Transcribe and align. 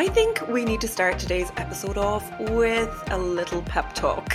I 0.00 0.08
think 0.08 0.48
we 0.48 0.64
need 0.64 0.80
to 0.80 0.88
start 0.88 1.18
today's 1.18 1.52
episode 1.58 1.98
off 1.98 2.24
with 2.40 3.04
a 3.10 3.18
little 3.18 3.60
pep 3.60 3.92
talk. 3.92 4.34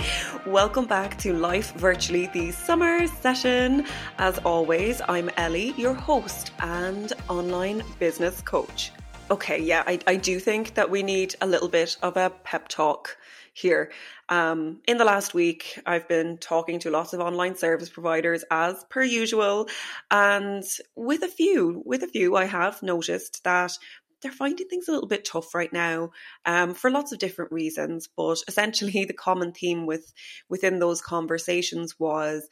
Welcome 0.46 0.86
back 0.86 1.18
to 1.18 1.34
Life 1.34 1.74
Virtually, 1.74 2.28
the 2.28 2.50
summer 2.50 3.06
session. 3.06 3.84
As 4.16 4.38
always, 4.38 5.02
I'm 5.10 5.28
Ellie, 5.36 5.74
your 5.76 5.92
host 5.92 6.52
and 6.60 7.12
online 7.28 7.82
business 7.98 8.40
coach. 8.40 8.90
Okay, 9.30 9.60
yeah, 9.60 9.82
I, 9.86 9.98
I 10.06 10.16
do 10.16 10.40
think 10.40 10.72
that 10.74 10.88
we 10.88 11.02
need 11.02 11.34
a 11.42 11.46
little 11.46 11.68
bit 11.68 11.98
of 12.00 12.16
a 12.16 12.30
pep 12.30 12.68
talk 12.68 13.18
here. 13.52 13.92
Um, 14.30 14.80
in 14.88 14.96
the 14.96 15.04
last 15.04 15.34
week, 15.34 15.78
I've 15.84 16.08
been 16.08 16.38
talking 16.38 16.78
to 16.80 16.90
lots 16.90 17.12
of 17.12 17.20
online 17.20 17.54
service 17.54 17.90
providers 17.90 18.44
as 18.50 18.82
per 18.84 19.02
usual, 19.02 19.68
and 20.10 20.64
with 20.96 21.22
a 21.22 21.28
few, 21.28 21.82
with 21.84 22.02
a 22.02 22.06
few, 22.06 22.34
I 22.34 22.46
have 22.46 22.82
noticed 22.82 23.44
that 23.44 23.76
they're 24.22 24.32
finding 24.32 24.68
things 24.68 24.88
a 24.88 24.92
little 24.92 25.08
bit 25.08 25.24
tough 25.24 25.54
right 25.54 25.72
now 25.72 26.10
um, 26.44 26.74
for 26.74 26.90
lots 26.90 27.12
of 27.12 27.18
different 27.18 27.52
reasons. 27.52 28.08
But 28.16 28.42
essentially, 28.48 29.04
the 29.04 29.12
common 29.12 29.52
theme 29.52 29.86
with 29.86 30.12
within 30.48 30.78
those 30.78 31.00
conversations 31.02 31.98
was 31.98 32.48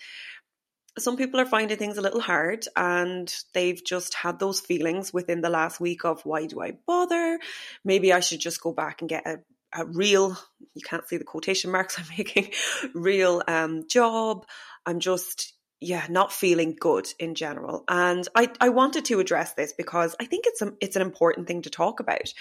some 0.98 1.16
people 1.16 1.40
are 1.40 1.46
finding 1.46 1.78
things 1.78 1.98
a 1.98 2.02
little 2.02 2.20
hard 2.20 2.66
and 2.76 3.32
they've 3.54 3.82
just 3.84 4.14
had 4.14 4.38
those 4.38 4.60
feelings 4.60 5.12
within 5.12 5.40
the 5.40 5.50
last 5.50 5.80
week 5.80 6.04
of 6.04 6.20
why 6.22 6.46
do 6.46 6.60
I 6.60 6.72
bother? 6.86 7.38
Maybe 7.84 8.12
I 8.12 8.20
should 8.20 8.40
just 8.40 8.60
go 8.60 8.72
back 8.72 9.00
and 9.00 9.08
get 9.08 9.26
a, 9.26 9.38
a 9.72 9.86
real, 9.86 10.36
you 10.74 10.82
can't 10.82 11.06
see 11.08 11.16
the 11.16 11.24
quotation 11.24 11.70
marks 11.70 11.98
I'm 11.98 12.06
making, 12.16 12.50
real 12.94 13.42
um, 13.46 13.84
job. 13.88 14.46
I'm 14.84 15.00
just, 15.00 15.54
yeah, 15.80 16.06
not 16.08 16.32
feeling 16.32 16.76
good 16.78 17.08
in 17.18 17.34
general. 17.34 17.84
And 17.88 18.28
I, 18.34 18.50
I 18.60 18.68
wanted 18.68 19.06
to 19.06 19.20
address 19.20 19.54
this 19.54 19.72
because 19.72 20.14
I 20.20 20.26
think 20.26 20.44
it's 20.46 20.60
a, 20.60 20.74
it's 20.80 20.96
an 20.96 21.02
important 21.02 21.46
thing 21.46 21.62
to 21.62 21.70
talk 21.70 22.00
about. 22.00 22.32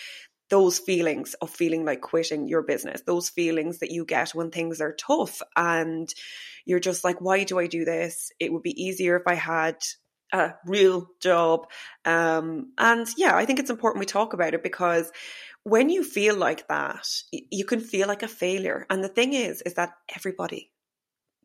Those 0.49 0.80
feelings 0.80 1.35
of 1.35 1.49
feeling 1.49 1.85
like 1.85 2.02
quitting 2.02 2.47
your 2.47 2.63
business, 2.63 3.02
those 3.05 3.30
feelings 3.30 3.80
that 3.80 3.91
you 3.91 4.03
get 4.03 4.31
when 4.31 4.52
things 4.52 4.81
are 4.81 4.94
tough 4.94 5.41
and 5.55 6.13
you're 6.66 6.80
just 6.80 7.03
like, 7.03 7.22
why 7.22 7.44
do 7.44 7.59
I 7.59 7.67
do 7.67 7.86
this? 7.86 8.31
It 8.39 8.52
would 8.52 8.63
be 8.63 8.81
easier 8.81 9.16
if 9.16 9.23
I 9.28 9.36
had 9.36 9.78
a 10.33 10.53
real 10.66 11.08
job. 11.22 11.67
Um, 12.03 12.73
and 12.78 13.08
yeah, 13.16 13.35
I 13.35 13.45
think 13.45 13.59
it's 13.59 13.69
important 13.69 14.00
we 14.00 14.06
talk 14.06 14.33
about 14.33 14.53
it 14.53 14.63
because 14.63 15.11
when 15.63 15.89
you 15.89 16.03
feel 16.03 16.35
like 16.35 16.67
that, 16.67 17.08
you 17.31 17.66
can 17.66 17.80
feel 17.80 18.08
like 18.08 18.23
a 18.23 18.28
failure. 18.28 18.85
And 18.89 19.03
the 19.03 19.08
thing 19.08 19.33
is, 19.33 19.61
is 19.61 19.75
that 19.75 19.94
everybody 20.16 20.72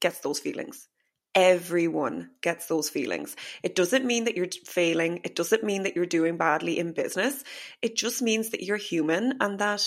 gets 0.01 0.21
those 0.21 0.41
feelings. 0.41 0.89
Everyone 1.35 2.31
gets 2.43 2.67
those 2.67 2.89
feelings. 2.89 3.35
It 3.63 3.75
doesn't 3.75 4.05
mean 4.05 4.25
that 4.25 4.37
you're 4.37 4.49
failing. 4.67 5.21
It 5.25 5.35
doesn't 5.35 5.65
mean 5.65 5.83
that 5.83 5.97
you're 5.97 6.07
doing 6.07 6.37
badly 6.37 6.79
in 6.79 6.93
business. 6.93 7.43
It 7.83 7.97
just 7.97 8.23
means 8.23 8.51
that 8.51 8.63
you're 8.63 8.77
human 8.77 9.35
and 9.41 9.59
that 9.59 9.85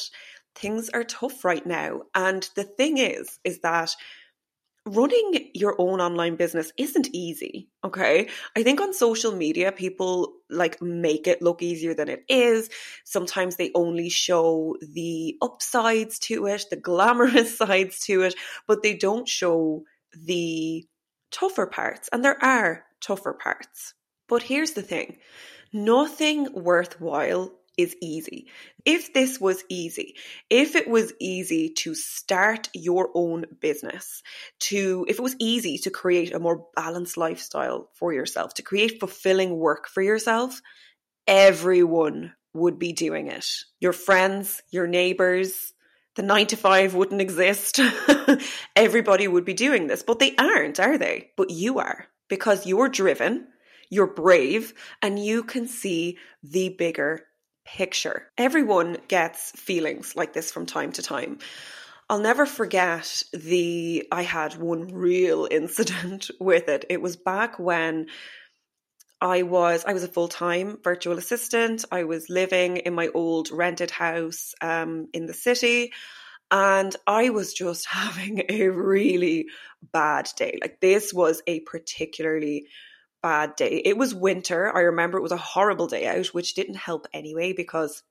things 0.55 0.89
are 0.89 1.03
tough 1.03 1.45
right 1.45 1.65
now. 1.65 2.01
And 2.13 2.47
the 2.55 2.63
thing 2.63 2.97
is, 2.97 3.39
is 3.43 3.59
that 3.59 3.95
running 4.87 5.49
your 5.53 5.75
own 5.79 5.99
online 5.99 6.35
business 6.35 6.71
isn't 6.77 7.09
easy. 7.13 7.69
Okay. 7.83 8.29
I 8.55 8.63
think 8.63 8.79
on 8.79 8.93
social 8.93 9.33
media, 9.33 9.71
people 9.71 10.33
like 10.49 10.81
make 10.81 11.27
it 11.27 11.41
look 11.41 11.61
easier 11.61 11.93
than 11.93 12.09
it 12.09 12.23
is. 12.29 12.69
Sometimes 13.03 13.55
they 13.55 13.71
only 13.75 14.09
show 14.09 14.77
the 14.81 15.37
upsides 15.41 16.19
to 16.19 16.47
it, 16.47 16.65
the 16.69 16.77
glamorous 16.77 17.57
sides 17.57 17.99
to 18.01 18.23
it, 18.23 18.35
but 18.65 18.81
they 18.81 18.95
don't 18.95 19.27
show 19.27 19.83
the 20.13 20.85
tougher 21.31 21.67
parts, 21.67 22.09
and 22.11 22.23
there 22.23 22.43
are 22.43 22.85
tougher 23.01 23.33
parts. 23.33 23.93
But 24.27 24.43
here's 24.43 24.71
the 24.71 24.81
thing 24.81 25.17
nothing 25.73 26.53
worthwhile 26.53 27.53
is 27.77 27.95
easy. 28.01 28.47
If 28.85 29.13
this 29.13 29.39
was 29.39 29.63
easy, 29.69 30.15
if 30.49 30.75
it 30.75 30.87
was 30.87 31.13
easy 31.19 31.69
to 31.77 31.93
start 31.93 32.69
your 32.73 33.09
own 33.13 33.45
business, 33.59 34.23
to 34.61 35.05
if 35.07 35.19
it 35.19 35.21
was 35.21 35.35
easy 35.39 35.77
to 35.79 35.91
create 35.91 36.33
a 36.33 36.39
more 36.39 36.65
balanced 36.75 37.17
lifestyle 37.17 37.89
for 37.93 38.11
yourself, 38.11 38.55
to 38.55 38.63
create 38.63 38.99
fulfilling 38.99 39.57
work 39.57 39.87
for 39.87 40.01
yourself, 40.01 40.61
everyone 41.27 42.33
would 42.53 42.79
be 42.79 42.93
doing 42.93 43.27
it. 43.27 43.47
Your 43.79 43.93
friends, 43.93 44.63
your 44.71 44.87
neighbors, 44.87 45.73
the 46.17 46.23
nine 46.23 46.47
to 46.47 46.57
five 46.57 46.95
wouldn't 46.95 47.21
exist. 47.21 47.79
Everybody 48.75 49.27
would 49.27 49.45
be 49.45 49.53
doing 49.53 49.85
this, 49.87 50.03
but 50.03 50.19
they 50.19 50.35
aren't, 50.35 50.79
are 50.79 50.97
they? 50.97 51.29
But 51.37 51.51
you 51.51 51.77
are 51.79 52.07
because 52.27 52.65
you're 52.65 52.89
driven, 52.89 53.47
you're 53.89 54.07
brave, 54.07 54.73
and 55.01 55.23
you 55.23 55.43
can 55.43 55.67
see 55.67 56.17
the 56.43 56.69
bigger 56.69 57.21
picture. 57.65 58.27
Everyone 58.35 58.97
gets 59.07 59.51
feelings 59.51 60.15
like 60.15 60.33
this 60.33 60.51
from 60.51 60.65
time 60.65 60.91
to 60.93 61.03
time. 61.03 61.37
I'll 62.09 62.19
never 62.19 62.47
forget 62.47 63.21
the 63.31 64.07
I 64.11 64.23
had 64.23 64.55
one 64.57 64.87
real 64.87 65.47
incident 65.51 66.31
with 66.39 66.67
it. 66.67 66.83
It 66.89 67.01
was 67.01 67.15
back 67.15 67.59
when 67.59 68.07
I 69.21 69.43
was 69.43 69.83
I 69.85 69.93
was 69.93 70.03
a 70.03 70.07
full 70.07 70.27
time 70.27 70.77
virtual 70.83 71.17
assistant. 71.17 71.85
I 71.91 72.03
was 72.03 72.29
living 72.29 72.77
in 72.77 72.93
my 72.93 73.07
old 73.07 73.49
rented 73.51 73.91
house 73.91 74.53
um, 74.61 75.07
in 75.13 75.25
the 75.25 75.33
city, 75.33 75.93
and 76.51 76.95
I 77.05 77.29
was 77.29 77.53
just 77.53 77.85
having 77.89 78.43
a 78.49 78.67
really 78.69 79.47
bad 79.91 80.29
day. 80.37 80.59
Like 80.61 80.79
this 80.79 81.13
was 81.13 81.41
a 81.47 81.61
particularly 81.61 82.67
bad 83.23 83.55
day. 83.55 83.81
It 83.83 83.97
was 83.97 84.13
winter. 84.13 84.75
I 84.75 84.81
remember 84.81 85.17
it 85.17 85.23
was 85.23 85.31
a 85.31 85.37
horrible 85.37 85.87
day 85.87 86.07
out, 86.07 86.27
which 86.27 86.53
didn't 86.53 86.75
help 86.75 87.07
anyway 87.13 87.53
because 87.53 88.03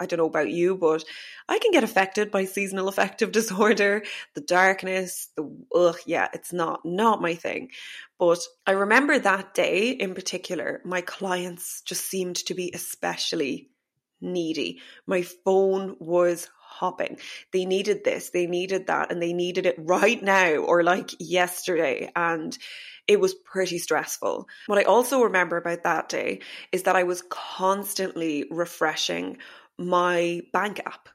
I 0.00 0.06
don't 0.06 0.18
know 0.18 0.26
about 0.26 0.50
you, 0.50 0.76
but 0.76 1.04
I 1.48 1.58
can 1.58 1.70
get 1.70 1.84
affected 1.84 2.30
by 2.30 2.44
seasonal 2.44 2.88
affective 2.88 3.32
disorder, 3.32 4.02
the 4.34 4.40
darkness, 4.40 5.28
the 5.36 5.48
ugh, 5.74 5.96
yeah, 6.06 6.28
it's 6.32 6.52
not 6.52 6.80
not 6.84 7.22
my 7.22 7.34
thing. 7.34 7.70
But 8.18 8.40
I 8.66 8.72
remember 8.72 9.18
that 9.18 9.54
day 9.54 9.90
in 9.90 10.14
particular, 10.14 10.80
my 10.84 11.00
clients 11.00 11.82
just 11.82 12.04
seemed 12.04 12.36
to 12.46 12.54
be 12.54 12.72
especially 12.74 13.70
needy. 14.20 14.80
My 15.06 15.22
phone 15.22 15.96
was 16.00 16.48
hopping. 16.58 17.18
They 17.52 17.66
needed 17.66 18.02
this, 18.04 18.30
they 18.30 18.46
needed 18.46 18.88
that, 18.88 19.12
and 19.12 19.22
they 19.22 19.32
needed 19.32 19.66
it 19.66 19.76
right 19.78 20.20
now 20.20 20.56
or 20.56 20.82
like 20.82 21.10
yesterday. 21.20 22.10
And 22.16 22.56
it 23.06 23.20
was 23.20 23.34
pretty 23.34 23.78
stressful. 23.78 24.48
What 24.66 24.78
I 24.78 24.84
also 24.84 25.22
remember 25.22 25.56
about 25.56 25.84
that 25.84 26.08
day 26.08 26.40
is 26.72 26.84
that 26.84 26.96
I 26.96 27.02
was 27.02 27.22
constantly 27.28 28.46
refreshing 28.50 29.38
my 29.78 30.42
bank 30.52 30.80
app 30.84 31.08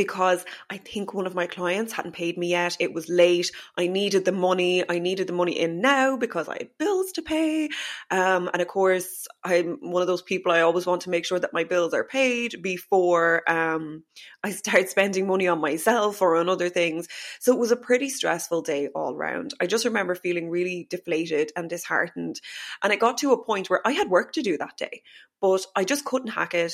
because 0.00 0.46
I 0.70 0.78
think 0.78 1.12
one 1.12 1.26
of 1.26 1.34
my 1.34 1.46
clients 1.46 1.92
hadn't 1.92 2.12
paid 2.12 2.38
me 2.38 2.48
yet. 2.48 2.74
It 2.80 2.94
was 2.94 3.10
late. 3.10 3.52
I 3.76 3.86
needed 3.86 4.24
the 4.24 4.32
money. 4.32 4.82
I 4.88 4.98
needed 4.98 5.26
the 5.26 5.34
money 5.34 5.58
in 5.60 5.82
now 5.82 6.16
because 6.16 6.48
I 6.48 6.54
had 6.54 6.78
bills 6.78 7.12
to 7.12 7.22
pay. 7.22 7.68
Um, 8.10 8.48
and 8.50 8.62
of 8.62 8.68
course, 8.68 9.28
I'm 9.44 9.76
one 9.82 10.00
of 10.00 10.08
those 10.08 10.22
people 10.22 10.52
I 10.52 10.62
always 10.62 10.86
want 10.86 11.02
to 11.02 11.10
make 11.10 11.26
sure 11.26 11.38
that 11.38 11.52
my 11.52 11.64
bills 11.64 11.92
are 11.92 12.04
paid 12.04 12.62
before 12.62 13.42
um, 13.46 14.04
I 14.42 14.52
start 14.52 14.88
spending 14.96 15.26
money 15.26 15.48
on 15.48 15.60
myself 15.60 16.22
or 16.22 16.36
on 16.36 16.48
other 16.48 16.70
things. 16.70 17.06
So 17.38 17.52
it 17.52 17.58
was 17.58 17.70
a 17.70 17.76
pretty 17.76 18.08
stressful 18.08 18.62
day 18.62 18.88
all 18.94 19.14
round. 19.14 19.52
I 19.60 19.66
just 19.66 19.84
remember 19.84 20.14
feeling 20.14 20.48
really 20.48 20.86
deflated 20.88 21.52
and 21.56 21.68
disheartened. 21.68 22.40
And 22.82 22.90
it 22.90 23.00
got 23.00 23.18
to 23.18 23.32
a 23.32 23.44
point 23.44 23.68
where 23.68 23.86
I 23.86 23.92
had 23.92 24.08
work 24.08 24.32
to 24.32 24.42
do 24.42 24.56
that 24.56 24.78
day, 24.78 25.02
but 25.42 25.66
I 25.76 25.84
just 25.84 26.06
couldn't 26.06 26.28
hack 26.28 26.54
it. 26.54 26.72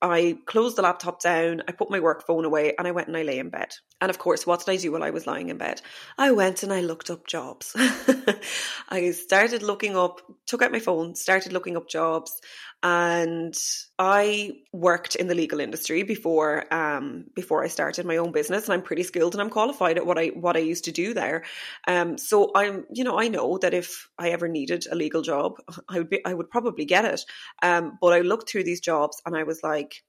I 0.00 0.38
closed 0.46 0.76
the 0.76 0.82
laptop 0.82 1.20
down, 1.20 1.62
I 1.66 1.72
put 1.72 1.90
my 1.90 1.98
work 1.98 2.24
phone 2.26 2.44
away, 2.44 2.74
and 2.78 2.86
I 2.86 2.92
went 2.92 3.08
and 3.08 3.16
I 3.16 3.22
lay 3.22 3.38
in 3.38 3.50
bed. 3.50 3.74
And 4.00 4.10
of 4.10 4.18
course, 4.18 4.46
what 4.46 4.60
did 4.60 4.70
I 4.70 4.76
do 4.76 4.92
while 4.92 5.02
I 5.02 5.10
was 5.10 5.26
lying 5.26 5.48
in 5.48 5.58
bed? 5.58 5.82
I 6.16 6.30
went 6.30 6.62
and 6.62 6.72
I 6.72 6.80
looked 6.80 7.10
up 7.10 7.26
jobs. 7.26 7.74
I 8.88 9.10
started 9.10 9.62
looking 9.64 9.96
up, 9.96 10.20
took 10.46 10.62
out 10.62 10.70
my 10.70 10.78
phone, 10.78 11.16
started 11.16 11.52
looking 11.52 11.76
up 11.76 11.88
jobs, 11.88 12.40
and 12.82 13.56
I 13.98 14.52
worked 14.72 15.16
in 15.16 15.26
the 15.26 15.34
legal 15.34 15.58
industry 15.58 16.04
before 16.04 16.72
um, 16.72 17.24
before 17.34 17.64
I 17.64 17.68
started 17.68 18.06
my 18.06 18.18
own 18.18 18.30
business, 18.30 18.64
and 18.64 18.74
I'm 18.74 18.82
pretty 18.82 19.02
skilled 19.02 19.34
and 19.34 19.42
I'm 19.42 19.50
qualified 19.50 19.96
at 19.96 20.06
what 20.06 20.18
I 20.18 20.28
what 20.28 20.56
I 20.56 20.60
used 20.60 20.84
to 20.84 20.92
do 20.92 21.12
there. 21.12 21.44
Um, 21.88 22.18
so 22.18 22.52
I'm 22.54 22.84
you 22.92 23.02
know 23.02 23.18
I 23.18 23.28
know 23.28 23.58
that 23.58 23.74
if 23.74 24.08
I 24.18 24.30
ever 24.30 24.46
needed 24.46 24.86
a 24.90 24.94
legal 24.94 25.22
job, 25.22 25.54
I 25.88 25.98
would 25.98 26.08
be 26.08 26.24
I 26.24 26.34
would 26.34 26.50
probably 26.50 26.84
get 26.84 27.04
it. 27.04 27.22
Um, 27.62 27.98
but 28.00 28.12
I 28.12 28.20
looked 28.20 28.48
through 28.48 28.64
these 28.64 28.80
jobs 28.80 29.20
and 29.26 29.36
I 29.36 29.42
was 29.42 29.62
like, 29.64 30.04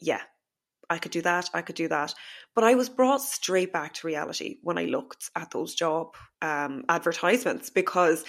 yeah, 0.00 0.22
I 0.88 0.98
could 0.98 1.12
do 1.12 1.22
that, 1.22 1.50
I 1.52 1.62
could 1.62 1.76
do 1.76 1.88
that. 1.88 2.14
But 2.54 2.64
I 2.64 2.74
was 2.74 2.88
brought 2.88 3.20
straight 3.20 3.72
back 3.72 3.94
to 3.94 4.06
reality 4.06 4.58
when 4.62 4.78
I 4.78 4.84
looked 4.84 5.30
at 5.36 5.50
those 5.50 5.74
job 5.74 6.14
um, 6.40 6.84
advertisements 6.88 7.68
because 7.68 8.24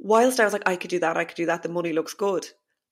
whilst 0.00 0.40
I 0.40 0.44
was 0.44 0.52
like, 0.52 0.66
I 0.68 0.76
could 0.76 0.90
do 0.90 0.98
that, 1.00 1.16
I 1.16 1.24
could 1.24 1.36
do 1.36 1.46
that, 1.46 1.62
the 1.62 1.68
money 1.68 1.92
looks 1.92 2.14
good, 2.14 2.48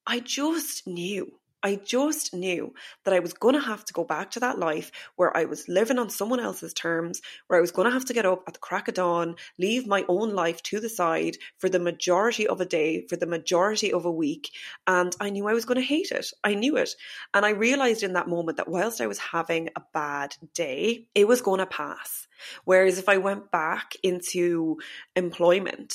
I 0.09 0.21
just 0.21 0.87
knew 0.87 1.31
I 1.63 1.75
just 1.75 2.35
knew 2.35 2.73
that 3.05 3.13
I 3.13 3.19
was 3.19 3.33
going 3.33 3.55
to 3.55 3.61
have 3.61 3.85
to 3.87 3.93
go 3.93 4.05
back 4.05 4.31
to 4.33 4.41
that 4.41 4.59
life 4.59 4.93
where 5.17 5.37
I 5.37 5.45
was 5.45 5.69
living 5.69 5.99
on 5.99 6.09
someone 6.09 6.39
else's 6.39 6.73
terms, 6.73 7.21
where 7.47 7.59
I 7.59 7.61
was 7.61 7.73
going 7.73 7.87
to 7.87 7.93
have 7.93 8.05
to 8.07 8.13
get 8.13 8.27
up 8.27 8.45
at 8.47 8.55
the 8.55 8.61
crack 8.61 8.87
of 8.87 8.95
dawn, 8.95 9.35
leave 9.59 9.87
my 9.87 10.05
own 10.09 10.35
life 10.35 10.63
to 10.65 10.79
the 10.79 10.89
side 10.89 11.37
for 11.59 11.69
the 11.69 11.81
majority 11.81 12.47
of 12.47 12.61
a 12.61 12.65
day, 12.65 13.07
for 13.09 13.17
the 13.17 13.27
majority 13.27 13.93
of 13.93 14.05
a 14.05 14.11
week. 14.11 14.51
And 14.87 15.15
I 15.21 15.31
knew 15.31 15.49
I 15.49 15.55
was 15.55 15.65
going 15.65 15.81
to 15.81 15.87
hate 15.87 16.13
it. 16.13 16.27
I 16.45 16.55
knew 16.55 16.77
it. 16.77 16.91
And 17.35 17.45
I 17.45 17.51
realized 17.51 18.05
in 18.05 18.13
that 18.13 18.29
moment 18.29 18.59
that 18.59 18.69
whilst 18.69 19.01
I 19.01 19.09
was 19.09 19.19
having 19.19 19.71
a 19.75 19.83
bad 19.93 20.37
day, 20.55 21.09
it 21.15 21.27
was 21.27 21.41
going 21.41 21.59
to 21.59 21.67
pass. 21.67 22.29
Whereas 22.65 22.99
if 22.99 23.09
I 23.09 23.19
went 23.19 23.51
back 23.51 23.95
into 24.05 24.79
employment, 25.17 25.93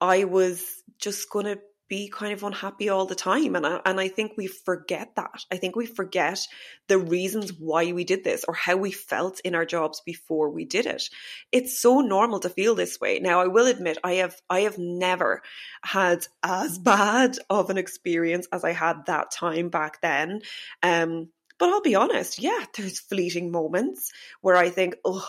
I 0.00 0.24
was 0.24 0.64
just 1.00 1.28
going 1.28 1.46
to 1.46 1.58
be 1.92 2.08
kind 2.08 2.32
of 2.32 2.42
unhappy 2.42 2.88
all 2.88 3.04
the 3.04 3.14
time. 3.14 3.54
And 3.54 3.66
I, 3.66 3.78
and 3.84 4.00
I 4.00 4.08
think 4.08 4.32
we 4.38 4.46
forget 4.46 5.14
that. 5.16 5.44
I 5.52 5.58
think 5.58 5.76
we 5.76 5.84
forget 5.84 6.38
the 6.88 6.96
reasons 6.96 7.52
why 7.52 7.92
we 7.92 8.02
did 8.02 8.24
this 8.24 8.46
or 8.48 8.54
how 8.54 8.76
we 8.76 8.92
felt 8.92 9.40
in 9.40 9.54
our 9.54 9.66
jobs 9.66 10.00
before 10.00 10.48
we 10.48 10.64
did 10.64 10.86
it. 10.86 11.02
It's 11.52 11.78
so 11.78 12.00
normal 12.00 12.40
to 12.40 12.48
feel 12.48 12.74
this 12.74 12.98
way. 12.98 13.18
Now, 13.18 13.42
I 13.42 13.48
will 13.48 13.66
admit, 13.66 13.98
I 14.02 14.12
have, 14.14 14.40
I 14.48 14.60
have 14.60 14.78
never 14.78 15.42
had 15.84 16.26
as 16.42 16.78
bad 16.92 17.36
of 17.50 17.68
an 17.68 17.76
experience 17.76 18.48
as 18.50 18.64
I 18.64 18.72
had 18.72 19.04
that 19.04 19.30
time 19.30 19.68
back 19.68 20.00
then. 20.00 20.40
Um, 20.82 21.28
but 21.58 21.68
I'll 21.68 21.80
be 21.80 21.94
honest, 21.94 22.38
yeah, 22.38 22.64
there's 22.76 22.98
fleeting 22.98 23.50
moments 23.50 24.12
where 24.40 24.56
I 24.56 24.70
think, 24.70 24.96
oh, 25.04 25.26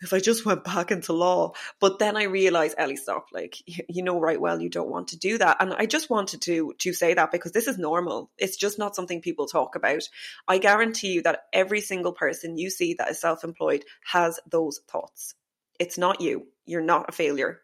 if 0.00 0.12
I 0.12 0.20
just 0.20 0.44
went 0.44 0.64
back 0.64 0.90
into 0.90 1.12
law. 1.12 1.52
But 1.80 1.98
then 1.98 2.16
I 2.16 2.24
realize, 2.24 2.74
Ellie, 2.76 2.96
stop. 2.96 3.28
Like, 3.32 3.56
you 3.66 4.02
know 4.02 4.20
right 4.20 4.40
well 4.40 4.60
you 4.60 4.68
don't 4.68 4.90
want 4.90 5.08
to 5.08 5.18
do 5.18 5.38
that. 5.38 5.56
And 5.60 5.72
I 5.72 5.86
just 5.86 6.10
wanted 6.10 6.42
to 6.42 6.74
to 6.78 6.92
say 6.92 7.14
that 7.14 7.32
because 7.32 7.52
this 7.52 7.66
is 7.66 7.78
normal. 7.78 8.30
It's 8.38 8.56
just 8.56 8.78
not 8.78 8.94
something 8.94 9.20
people 9.20 9.46
talk 9.46 9.76
about. 9.76 10.02
I 10.46 10.58
guarantee 10.58 11.14
you 11.14 11.22
that 11.22 11.44
every 11.52 11.80
single 11.80 12.12
person 12.12 12.58
you 12.58 12.70
see 12.70 12.94
that 12.94 13.10
is 13.10 13.20
self-employed 13.20 13.84
has 14.04 14.38
those 14.48 14.80
thoughts. 14.88 15.34
It's 15.80 15.98
not 15.98 16.20
you. 16.20 16.46
You're 16.66 16.82
not 16.82 17.08
a 17.08 17.12
failure. 17.12 17.60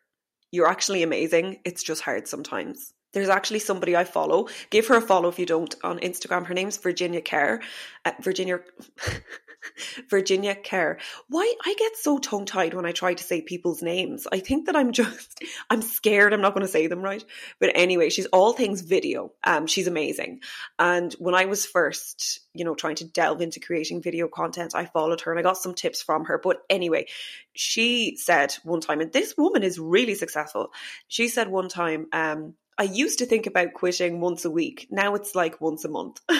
You're 0.51 0.69
actually 0.69 1.03
amazing. 1.03 1.61
It's 1.65 1.83
just 1.83 2.03
hard 2.03 2.27
sometimes. 2.27 2.93
There's 3.12 3.29
actually 3.29 3.59
somebody 3.59 3.97
I 3.97 4.05
follow. 4.05 4.49
Give 4.71 4.87
her 4.89 4.97
a 4.97 5.01
follow 5.01 5.29
if 5.29 5.39
you 5.39 5.47
don't 5.47 5.75
on 5.83 5.99
Instagram. 5.99 6.47
Her 6.47 6.55
name's 6.55 6.77
Virginia 6.77 7.21
Kerr. 7.21 7.61
Uh, 8.05 8.12
Virginia. 8.21 8.61
Virginia 10.09 10.55
Kerr. 10.55 10.99
Why 11.29 11.53
I 11.65 11.75
get 11.79 11.97
so 11.97 12.19
tongue 12.19 12.47
tied 12.47 12.75
when 12.75 12.87
I 12.87 12.93
try 12.93 13.15
to 13.15 13.23
say 13.23 13.43
people's 13.43 13.83
names. 13.83 14.27
I 14.31 14.39
think 14.39 14.67
that 14.67 14.77
I'm 14.77 14.93
just 15.01 15.43
I'm 15.69 15.83
scared 15.83 16.33
I'm 16.33 16.41
not 16.41 16.55
going 16.55 16.67
to 16.67 16.73
say 16.73 16.87
them 16.87 17.03
right. 17.03 17.25
But 17.59 17.73
anyway, 17.75 18.11
she's 18.11 18.27
all 18.27 18.53
things 18.53 18.81
video. 18.81 19.33
Um, 19.45 19.67
she's 19.67 19.87
amazing. 19.87 20.41
And 20.79 21.12
when 21.15 21.35
I 21.35 21.45
was 21.47 21.67
first, 21.67 22.41
you 22.55 22.65
know, 22.65 22.75
trying 22.75 22.97
to 22.97 23.05
delve 23.05 23.41
into 23.41 23.61
creating 23.61 24.03
video 24.03 24.29
content, 24.29 24.75
I 24.75 24.87
followed 24.87 25.23
her 25.23 25.33
and 25.33 25.39
I 25.39 25.43
got 25.43 25.59
some 25.59 25.75
tips 25.75 26.03
from 26.03 26.25
her. 26.27 26.39
But 26.43 26.62
anyway, 26.69 27.07
she 27.55 28.17
said 28.17 28.55
one 28.62 28.81
time, 28.81 29.01
and 29.01 29.12
this 29.12 29.37
woman 29.37 29.62
is 29.62 29.79
really 29.79 30.15
successful. 30.15 30.71
She 31.09 31.29
said 31.29 31.49
one 31.49 31.69
time, 31.69 32.07
um, 32.12 32.55
I 32.81 32.85
used 32.85 33.19
to 33.19 33.27
think 33.27 33.47
about 33.47 33.75
quitting 33.75 34.21
once 34.21 34.47
a 34.47 34.50
week. 34.50 34.87
Now 34.91 35.15
it's 35.15 35.35
like 35.35 35.61
once 35.61 35.85
a 35.85 35.88
month. 35.91 36.19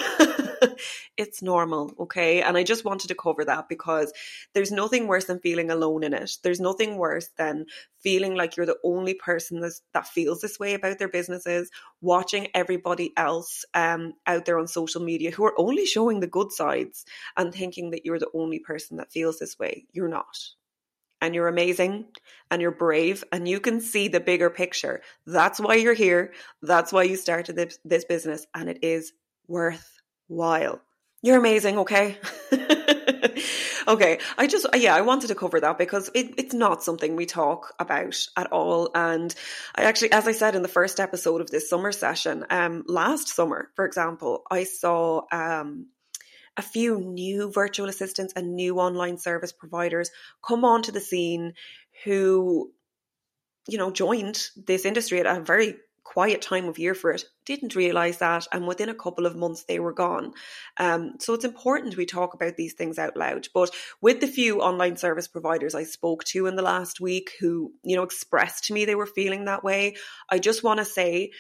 it's 1.19 1.43
normal, 1.43 1.93
okay? 2.01 2.41
And 2.41 2.57
I 2.57 2.63
just 2.63 2.83
wanted 2.83 3.09
to 3.09 3.15
cover 3.15 3.45
that 3.45 3.69
because 3.69 4.11
there's 4.55 4.73
nothing 4.73 5.07
worse 5.07 5.27
than 5.27 5.41
feeling 5.41 5.71
alone 5.71 6.03
in 6.03 6.15
it. 6.15 6.39
There's 6.43 6.59
nothing 6.59 6.97
worse 6.97 7.29
than 7.37 7.67
feeling 7.99 8.37
like 8.37 8.57
you're 8.57 8.65
the 8.65 8.79
only 8.83 9.13
person 9.13 9.61
that 9.61 10.09
feels 10.09 10.41
this 10.41 10.59
way 10.59 10.73
about 10.73 10.99
their 10.99 11.11
businesses, 11.11 11.71
watching 12.01 12.49
everybody 12.55 13.13
else 13.19 13.67
um, 13.75 14.15
out 14.27 14.47
there 14.47 14.59
on 14.59 14.67
social 14.67 15.03
media 15.03 15.31
who 15.31 15.45
are 15.45 15.61
only 15.61 15.85
showing 15.85 16.21
the 16.21 16.27
good 16.27 16.53
sides 16.53 17.05
and 17.37 17.53
thinking 17.53 17.91
that 17.91 18.07
you're 18.07 18.19
the 18.19 18.31
only 18.33 18.61
person 18.61 18.97
that 18.97 19.13
feels 19.13 19.39
this 19.39 19.59
way. 19.59 19.85
You're 19.93 20.09
not 20.09 20.39
and 21.21 21.35
you're 21.35 21.49
amazing 21.49 22.07
and 22.51 22.61
you're 22.61 22.71
brave 22.71 23.25
and 23.33 23.47
you 23.47 23.61
can 23.61 23.81
see 23.81 24.09
the 24.09 24.21
bigger 24.21 24.51
picture. 24.51 25.03
That's 25.27 25.61
why 25.61 25.75
you're 25.75 25.95
here. 25.95 26.33
That's 26.63 26.93
why 26.93 27.05
you 27.05 27.17
started 27.17 27.57
this, 27.57 27.79
this 27.85 28.05
business 28.05 28.47
and 28.55 28.69
it 28.69 28.79
is 28.83 29.13
worthwhile. 29.47 30.81
You're 31.23 31.39
amazing, 31.39 31.79
okay? 31.81 32.17
okay, 33.89 34.19
I 34.39 34.47
just, 34.47 34.67
yeah, 34.75 34.95
I 34.95 35.03
wanted 35.03 35.29
to 35.29 35.35
cover 35.35 35.61
that 35.61 35.77
because 35.77 36.11
it, 36.15 36.35
it's 36.39 36.55
not 36.55 36.83
something 36.83 37.15
we 37.15 37.27
talk 37.27 37.75
about 37.79 38.27
at 38.37 38.51
all. 38.53 38.91
And 38.95 39.35
I 39.75 39.83
actually, 39.83 40.13
as 40.13 40.27
I 40.27 40.33
said 40.33 40.55
in 40.55 40.63
the 40.63 40.69
first 40.69 40.99
episode 40.99 41.43
of 41.43 41.51
this 41.51 41.69
summer 41.69 41.93
session, 41.93 42.47
um, 42.49 42.85
last 42.87 43.29
summer, 43.29 43.69
for 43.77 43.85
example, 43.85 44.45
I 44.51 44.65
saw 44.65 45.23
um, 45.31 45.89
a 46.57 46.63
few 46.63 47.01
new 47.01 47.51
virtual 47.51 47.89
assistants 47.89 48.33
and 48.35 48.55
new 48.55 48.79
online 48.79 49.19
service 49.19 49.53
providers 49.53 50.11
come 50.47 50.65
onto 50.65 50.93
the 50.93 51.01
scene 51.01 51.55
who, 52.05 52.71
you 53.69 53.79
know, 53.79 53.91
joined 53.91 54.43
this 54.67 54.85
industry 54.85 55.21
at 55.21 55.27
a 55.27 55.41
very 55.41 55.77
quiet 56.03 56.43
time 56.43 56.67
of 56.67 56.79
year 56.79 56.95
for 56.95 57.13
it 57.13 57.25
didn't 57.45 57.77
realize 57.77 58.19
that 58.19 58.47
and 58.53 58.67
within 58.67 58.89
a 58.89 58.95
couple 58.95 59.27
of 59.27 59.37
months 59.37 59.65
they 59.65 59.79
were 59.79 59.93
gone. 59.93 60.33
Um, 60.77 61.15
so 61.21 61.35
it's 61.35 61.45
important 61.45 61.97
we 61.97 62.05
talk 62.05 62.35
about 62.35 62.57
these 62.57 62.73
things 62.73 62.99
out 62.99 63.17
loud 63.17 63.47
but 63.55 63.71
with 64.01 64.21
the 64.21 64.27
few 64.27 64.61
online 64.61 64.97
service 64.97 65.29
providers 65.29 65.75
i 65.75 65.85
spoke 65.85 66.25
to 66.25 66.47
in 66.47 66.57
the 66.57 66.63
last 66.63 67.01
week 67.01 67.33
who 67.41 67.73
you 67.85 67.95
know 67.95 68.03
expressed 68.03 68.65
to 68.65 68.73
me 68.73 68.85
they 68.85 68.97
were 68.97 69.07
feeling 69.07 69.45
that 69.45 69.63
way 69.63 69.95
i 70.29 70.39
just 70.39 70.65
want 70.65 70.79
to 70.79 70.85
say 70.85 71.31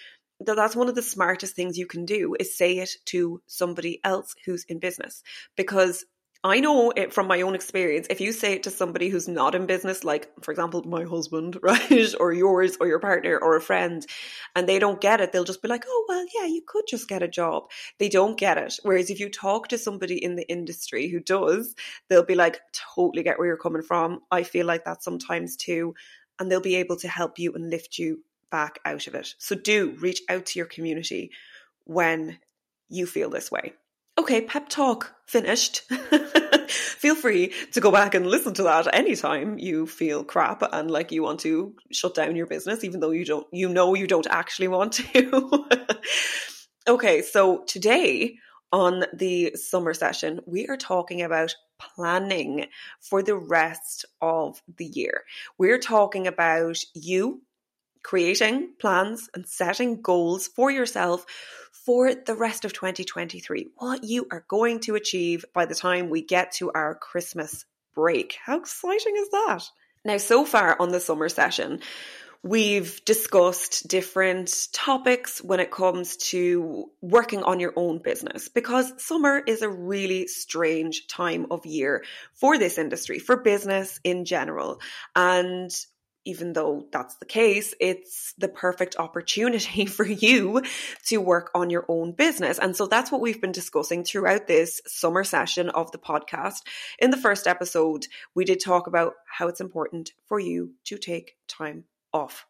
that's 0.40 0.76
one 0.76 0.88
of 0.88 0.94
the 0.94 1.02
smartest 1.02 1.54
things 1.54 1.78
you 1.78 1.87
can 1.87 2.04
do 2.04 2.34
is 2.38 2.56
say 2.56 2.78
it 2.78 2.90
to 3.06 3.42
somebody 3.46 4.00
else 4.04 4.34
who's 4.44 4.64
in 4.64 4.78
business 4.78 5.22
because 5.56 6.04
I 6.42 6.60
know 6.60 6.90
it 6.96 7.12
from 7.12 7.26
my 7.26 7.42
own 7.42 7.54
experience. 7.54 8.06
If 8.08 8.22
you 8.22 8.32
say 8.32 8.54
it 8.54 8.62
to 8.62 8.70
somebody 8.70 9.10
who's 9.10 9.28
not 9.28 9.54
in 9.54 9.66
business, 9.66 10.04
like 10.04 10.31
for 10.42 10.52
example, 10.52 10.82
my 10.84 11.04
husband, 11.04 11.58
right, 11.62 12.14
or 12.19 12.32
yours, 12.32 12.78
or 12.81 12.87
your 12.87 12.98
partner, 12.98 13.38
or 13.38 13.56
a 13.56 13.60
friend, 13.60 14.06
and 14.56 14.66
they 14.66 14.78
don't 14.78 15.02
get 15.02 15.20
it, 15.20 15.32
they'll 15.32 15.44
just 15.44 15.60
be 15.60 15.69
like, 15.69 15.84
"Oh, 15.87 16.04
well, 16.08 16.25
yeah, 16.34 16.46
you 16.46 16.62
could 16.66 16.84
just 16.88 17.08
get 17.08 17.22
a 17.22 17.28
job." 17.28 17.64
They 17.98 18.08
don't 18.08 18.38
get 18.38 18.56
it. 18.56 18.75
Whereas 18.84 19.10
if 19.10 19.20
you 19.20 19.28
talk 19.28 19.69
to 19.69 19.76
somebody 19.76 20.16
in 20.16 20.36
the 20.36 20.48
industry 20.48 21.08
who 21.08 21.20
does, 21.20 21.75
they'll 22.08 22.25
be 22.25 22.34
like, 22.34 22.60
"Totally 22.94 23.22
get 23.22 23.38
where 23.38 23.48
you're 23.48 23.58
coming 23.58 23.82
from." 23.82 24.20
I 24.31 24.43
feel 24.43 24.64
like 24.64 24.86
that 24.86 25.02
sometimes 25.02 25.56
too, 25.56 25.94
and 26.38 26.50
they'll 26.50 26.62
be 26.62 26.76
able 26.76 26.96
to 26.96 27.08
help 27.08 27.38
you 27.38 27.52
and 27.52 27.69
lift 27.69 27.98
you 27.98 28.22
back 28.50 28.79
out 28.85 29.06
of 29.06 29.14
it. 29.14 29.35
So 29.38 29.55
do 29.55 29.97
reach 30.00 30.23
out 30.29 30.47
to 30.47 30.58
your 30.58 30.67
community 30.67 31.31
when 31.85 32.38
you 32.88 33.06
feel 33.06 33.31
this 33.31 33.50
way. 33.50 33.75
Okay, 34.19 34.43
pep 34.43 34.69
talk 34.69 35.14
finished. 35.26 35.82
feel 36.69 37.14
free 37.14 37.55
to 37.73 37.81
go 37.81 37.91
back 37.91 38.14
and 38.14 38.26
listen 38.26 38.52
to 38.55 38.64
that 38.64 38.93
anytime 38.94 39.58
you 39.58 39.87
feel 39.87 40.23
crap 40.23 40.62
and 40.73 40.91
like 40.91 41.11
you 41.11 41.23
want 41.23 41.41
to 41.41 41.75
shut 41.91 42.14
down 42.14 42.37
your 42.37 42.47
business, 42.47 42.85
even 42.85 43.00
though 43.00 43.11
you 43.11 43.25
don't, 43.25 43.47
you 43.52 43.69
know, 43.69 43.94
you 43.94 44.06
don't 44.06 44.26
actually 44.29 44.69
want 44.69 44.93
to. 44.93 45.67
okay, 46.88 47.23
so 47.23 47.64
today 47.67 48.37
on 48.73 49.05
the 49.14 49.53
summer 49.56 49.94
session, 49.94 50.41
we 50.46 50.67
are 50.69 50.77
talking 50.77 51.22
about 51.22 51.55
planning 51.79 52.67
for 53.01 53.22
the 53.22 53.36
rest 53.36 54.05
of 54.20 54.63
the 54.77 54.84
year. 54.84 55.22
We're 55.58 55.79
talking 55.79 56.27
about 56.27 56.77
you 56.94 57.43
creating 58.02 58.74
plans 58.78 59.28
and 59.34 59.46
setting 59.46 60.02
goals 60.02 60.48
for 60.48 60.70
yourself 60.70 61.26
for 61.72 62.14
the 62.14 62.34
rest 62.34 62.64
of 62.64 62.72
2023, 62.72 63.69
what 63.76 64.04
you 64.04 64.26
are 64.30 64.44
going 64.48 64.80
to 64.80 64.94
achieve 64.94 65.44
by 65.54 65.66
the 65.66 65.74
time 65.74 66.10
we 66.10 66.22
get 66.22 66.52
to 66.52 66.70
our 66.72 66.94
Christmas 66.94 67.64
break. 67.94 68.36
How 68.44 68.58
exciting 68.58 69.16
is 69.16 69.30
that? 69.30 69.60
Now, 70.04 70.16
so 70.19 70.44
far 70.44 70.76
on 70.80 70.90
the 70.90 71.00
summer 71.00 71.28
session, 71.28 71.80
We've 72.42 73.04
discussed 73.04 73.86
different 73.86 74.69
topics 74.72 75.44
when 75.44 75.60
it 75.60 75.70
comes 75.70 76.16
to 76.28 76.90
working 77.02 77.42
on 77.42 77.60
your 77.60 77.74
own 77.76 77.98
business 77.98 78.48
because 78.48 78.94
summer 78.96 79.42
is 79.46 79.60
a 79.60 79.69
really 79.69 80.26
strange 80.26 81.06
time 81.06 81.48
of 81.50 81.66
year 81.66 82.02
for 82.32 82.56
this 82.56 82.78
industry, 82.78 83.19
for 83.19 83.36
business 83.36 84.00
in 84.04 84.24
general. 84.24 84.80
And 85.14 85.70
even 86.31 86.53
though 86.53 86.87
that's 86.93 87.17
the 87.17 87.27
case, 87.27 87.75
it's 87.81 88.34
the 88.39 88.46
perfect 88.46 88.94
opportunity 88.99 89.84
for 89.96 90.06
you 90.06 90.63
to 91.06 91.17
work 91.19 91.51
on 91.56 91.70
your 91.70 91.84
own 91.89 92.13
business. 92.13 92.58
And 92.58 92.77
so 92.77 92.87
that's 92.87 93.10
what 93.10 93.20
we've 93.20 93.41
been 93.41 93.51
discussing 93.53 94.05
throughout 94.05 94.46
this 94.46 94.81
summer 94.87 95.25
session 95.25 95.70
of 95.70 95.91
the 95.91 95.99
podcast. 95.99 96.60
In 97.01 97.10
the 97.10 97.17
first 97.17 97.49
episode, 97.49 98.06
we 98.34 98.44
did 98.44 98.60
talk 98.60 98.87
about 98.87 99.15
how 99.29 99.49
it's 99.49 99.60
important 99.60 100.13
for 100.27 100.39
you 100.39 100.75
to 100.84 100.99
take 100.99 101.37
time 101.49 101.84
off. 102.13 102.46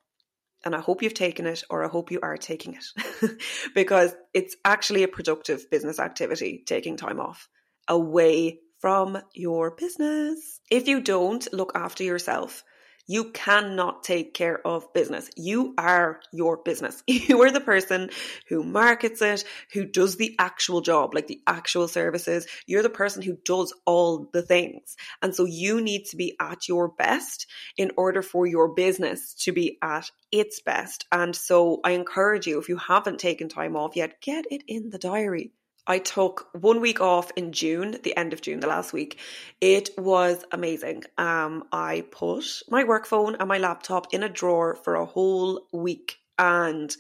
And 0.63 0.77
I 0.77 0.81
hope 0.81 1.03
you've 1.03 1.15
taken 1.15 1.47
it, 1.47 1.65
or 1.71 1.83
I 1.83 1.89
hope 1.89 2.11
you 2.11 2.21
are 2.23 2.37
taking 2.37 2.75
it, 2.75 3.33
because 3.75 4.15
it's 4.35 4.57
actually 4.63 5.05
a 5.05 5.09
productive 5.09 5.71
business 5.71 5.99
activity, 5.99 6.63
taking 6.67 6.99
time 6.99 7.19
off 7.19 7.49
away 7.89 8.61
from 8.79 9.17
your 9.33 9.71
business. 9.71 10.61
If 10.71 10.87
you 10.87 11.01
don't 11.01 11.51
look 11.55 11.73
after 11.75 12.05
yourself, 12.05 12.63
You 13.11 13.33
cannot 13.33 14.05
take 14.05 14.35
care 14.35 14.65
of 14.65 14.93
business. 14.93 15.29
You 15.37 15.75
are 15.77 16.21
your 16.33 16.59
business. 16.59 17.03
You 17.09 17.43
are 17.43 17.51
the 17.51 17.59
person 17.59 18.11
who 18.49 18.63
markets 18.63 19.21
it, 19.21 19.43
who 19.73 19.85
does 19.85 20.15
the 20.15 20.37
actual 20.39 20.81
job, 20.81 21.13
like 21.13 21.27
the 21.27 21.43
actual 21.45 21.89
services. 21.89 22.47
You're 22.67 22.85
the 22.85 22.89
person 22.89 23.23
who 23.23 23.37
does 23.45 23.75
all 23.85 24.31
the 24.33 24.43
things. 24.43 24.95
And 25.23 25.35
so 25.35 25.45
you 25.45 25.81
need 25.81 26.05
to 26.11 26.17
be 26.17 26.37
at 26.41 26.69
your 26.69 26.87
best 26.87 27.49
in 27.77 27.91
order 27.97 28.23
for 28.23 28.47
your 28.47 28.75
business 28.75 29.35
to 29.43 29.51
be 29.51 29.79
at 29.83 30.09
its 30.31 30.61
best. 30.61 31.07
And 31.11 31.35
so 31.35 31.81
I 31.83 31.91
encourage 31.93 32.47
you, 32.47 32.61
if 32.61 32.69
you 32.69 32.77
haven't 32.77 33.19
taken 33.19 33.49
time 33.49 33.75
off 33.75 33.97
yet, 33.97 34.21
get 34.21 34.45
it 34.53 34.63
in 34.69 34.91
the 34.91 34.99
diary. 34.99 35.51
I 35.87 35.99
took 35.99 36.49
one 36.53 36.81
week 36.81 37.01
off 37.01 37.31
in 37.37 37.53
June, 37.53 37.97
the 38.03 38.17
end 38.17 38.33
of 38.33 38.41
June, 38.41 38.61
the 38.61 38.67
last 38.67 38.93
week. 38.93 39.19
It 39.61 39.91
was 39.99 40.45
amazing. 40.53 41.05
Um, 41.19 41.65
I 41.73 42.05
put 42.11 42.63
my 42.69 42.85
work 42.85 43.07
phone 43.07 43.37
and 43.37 43.49
my 43.49 43.59
laptop 43.59 44.13
in 44.13 44.23
a 44.23 44.29
drawer 44.29 44.77
for 44.77 44.95
a 44.95 45.07
whole 45.07 45.67
week 45.73 46.19
and 46.39 46.95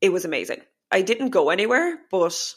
it 0.00 0.10
was 0.10 0.24
amazing. 0.24 0.60
I 0.90 1.02
didn't 1.02 1.30
go 1.30 1.50
anywhere, 1.50 1.98
but 2.10 2.54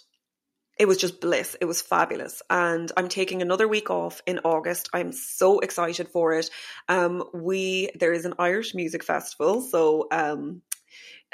it 0.78 0.88
was 0.88 0.98
just 0.98 1.22
bliss. 1.22 1.56
It 1.60 1.66
was 1.66 1.82
fabulous. 1.82 2.42
And 2.50 2.92
I'm 2.98 3.08
taking 3.08 3.42
another 3.42 3.68
week 3.68 3.90
off 3.90 4.22
in 4.26 4.40
August. 4.40 4.90
I'm 4.94 5.12
so 5.12 5.60
excited 5.60 6.08
for 6.08 6.34
it. 6.34 6.50
Um, 6.90 7.24
we 7.34 7.92
there 7.96 8.14
is 8.14 8.26
an 8.26 8.34
Irish 8.40 8.74
music 8.74 9.04
festival, 9.04 9.62
so 9.62 10.08
um, 10.12 10.62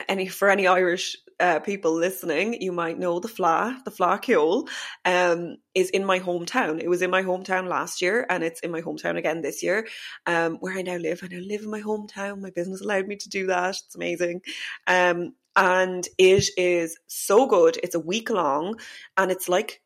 any 0.08 0.28
for 0.28 0.50
any 0.50 0.68
Irish 0.68 1.18
uh, 1.40 1.60
people 1.60 1.94
listening, 1.94 2.62
you 2.62 2.72
might 2.72 2.98
know 2.98 3.20
the 3.20 3.28
Fleadh, 3.28 3.84
the 3.84 3.92
Fleadh 3.92 4.22
Cheoil, 4.24 4.68
um, 5.06 5.58
is 5.76 5.90
in 5.92 6.06
my 6.06 6.20
hometown. 6.20 6.82
It 6.82 6.90
was 6.90 7.02
in 7.02 7.12
my 7.12 7.24
hometown 7.24 7.68
last 7.68 8.02
year, 8.02 8.26
and 8.30 8.44
it's 8.44 8.62
in 8.62 8.72
my 8.72 8.82
hometown 8.82 9.18
again 9.18 9.42
this 9.42 9.62
year, 9.62 9.88
um, 10.26 10.56
where 10.56 10.78
I 10.78 10.82
now 10.82 10.98
live. 10.98 11.22
I 11.24 11.28
now 11.28 11.40
live 11.40 11.62
in 11.62 11.70
my 11.70 11.82
hometown. 11.82 12.42
My 12.42 12.50
business 12.50 12.82
allowed 12.82 13.08
me 13.08 13.18
to 13.18 13.30
do 13.30 13.48
that. 13.48 13.78
It's 13.86 13.96
amazing. 13.96 14.42
Um, 14.88 15.34
and 15.56 16.08
it 16.18 16.50
is 16.58 16.98
so 17.08 17.48
good. 17.48 17.78
It's 17.82 17.96
a 17.96 18.00
week 18.00 18.30
long, 18.30 18.80
and 19.16 19.32
it's 19.32 19.50
like 19.50 19.82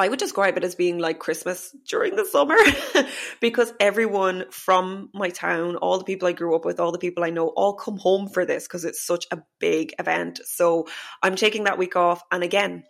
I 0.00 0.08
would 0.08 0.20
describe 0.20 0.56
it 0.56 0.64
as 0.64 0.76
being 0.76 0.98
like 0.98 1.18
Christmas 1.18 1.74
during 1.88 2.14
the 2.14 2.24
summer 2.24 2.56
because 3.40 3.72
everyone 3.80 4.44
from 4.50 5.10
my 5.12 5.30
town, 5.30 5.76
all 5.76 5.98
the 5.98 6.04
people 6.04 6.28
I 6.28 6.32
grew 6.32 6.54
up 6.54 6.64
with, 6.64 6.78
all 6.78 6.92
the 6.92 6.98
people 6.98 7.24
I 7.24 7.30
know, 7.30 7.48
all 7.48 7.74
come 7.74 7.98
home 7.98 8.28
for 8.28 8.44
this 8.44 8.68
because 8.68 8.84
it's 8.84 9.04
such 9.04 9.26
a 9.32 9.42
big 9.58 9.94
event. 9.98 10.40
So 10.44 10.86
I'm 11.20 11.34
taking 11.34 11.64
that 11.64 11.78
week 11.78 11.96
off. 11.96 12.22
And 12.30 12.44
again, 12.44 12.84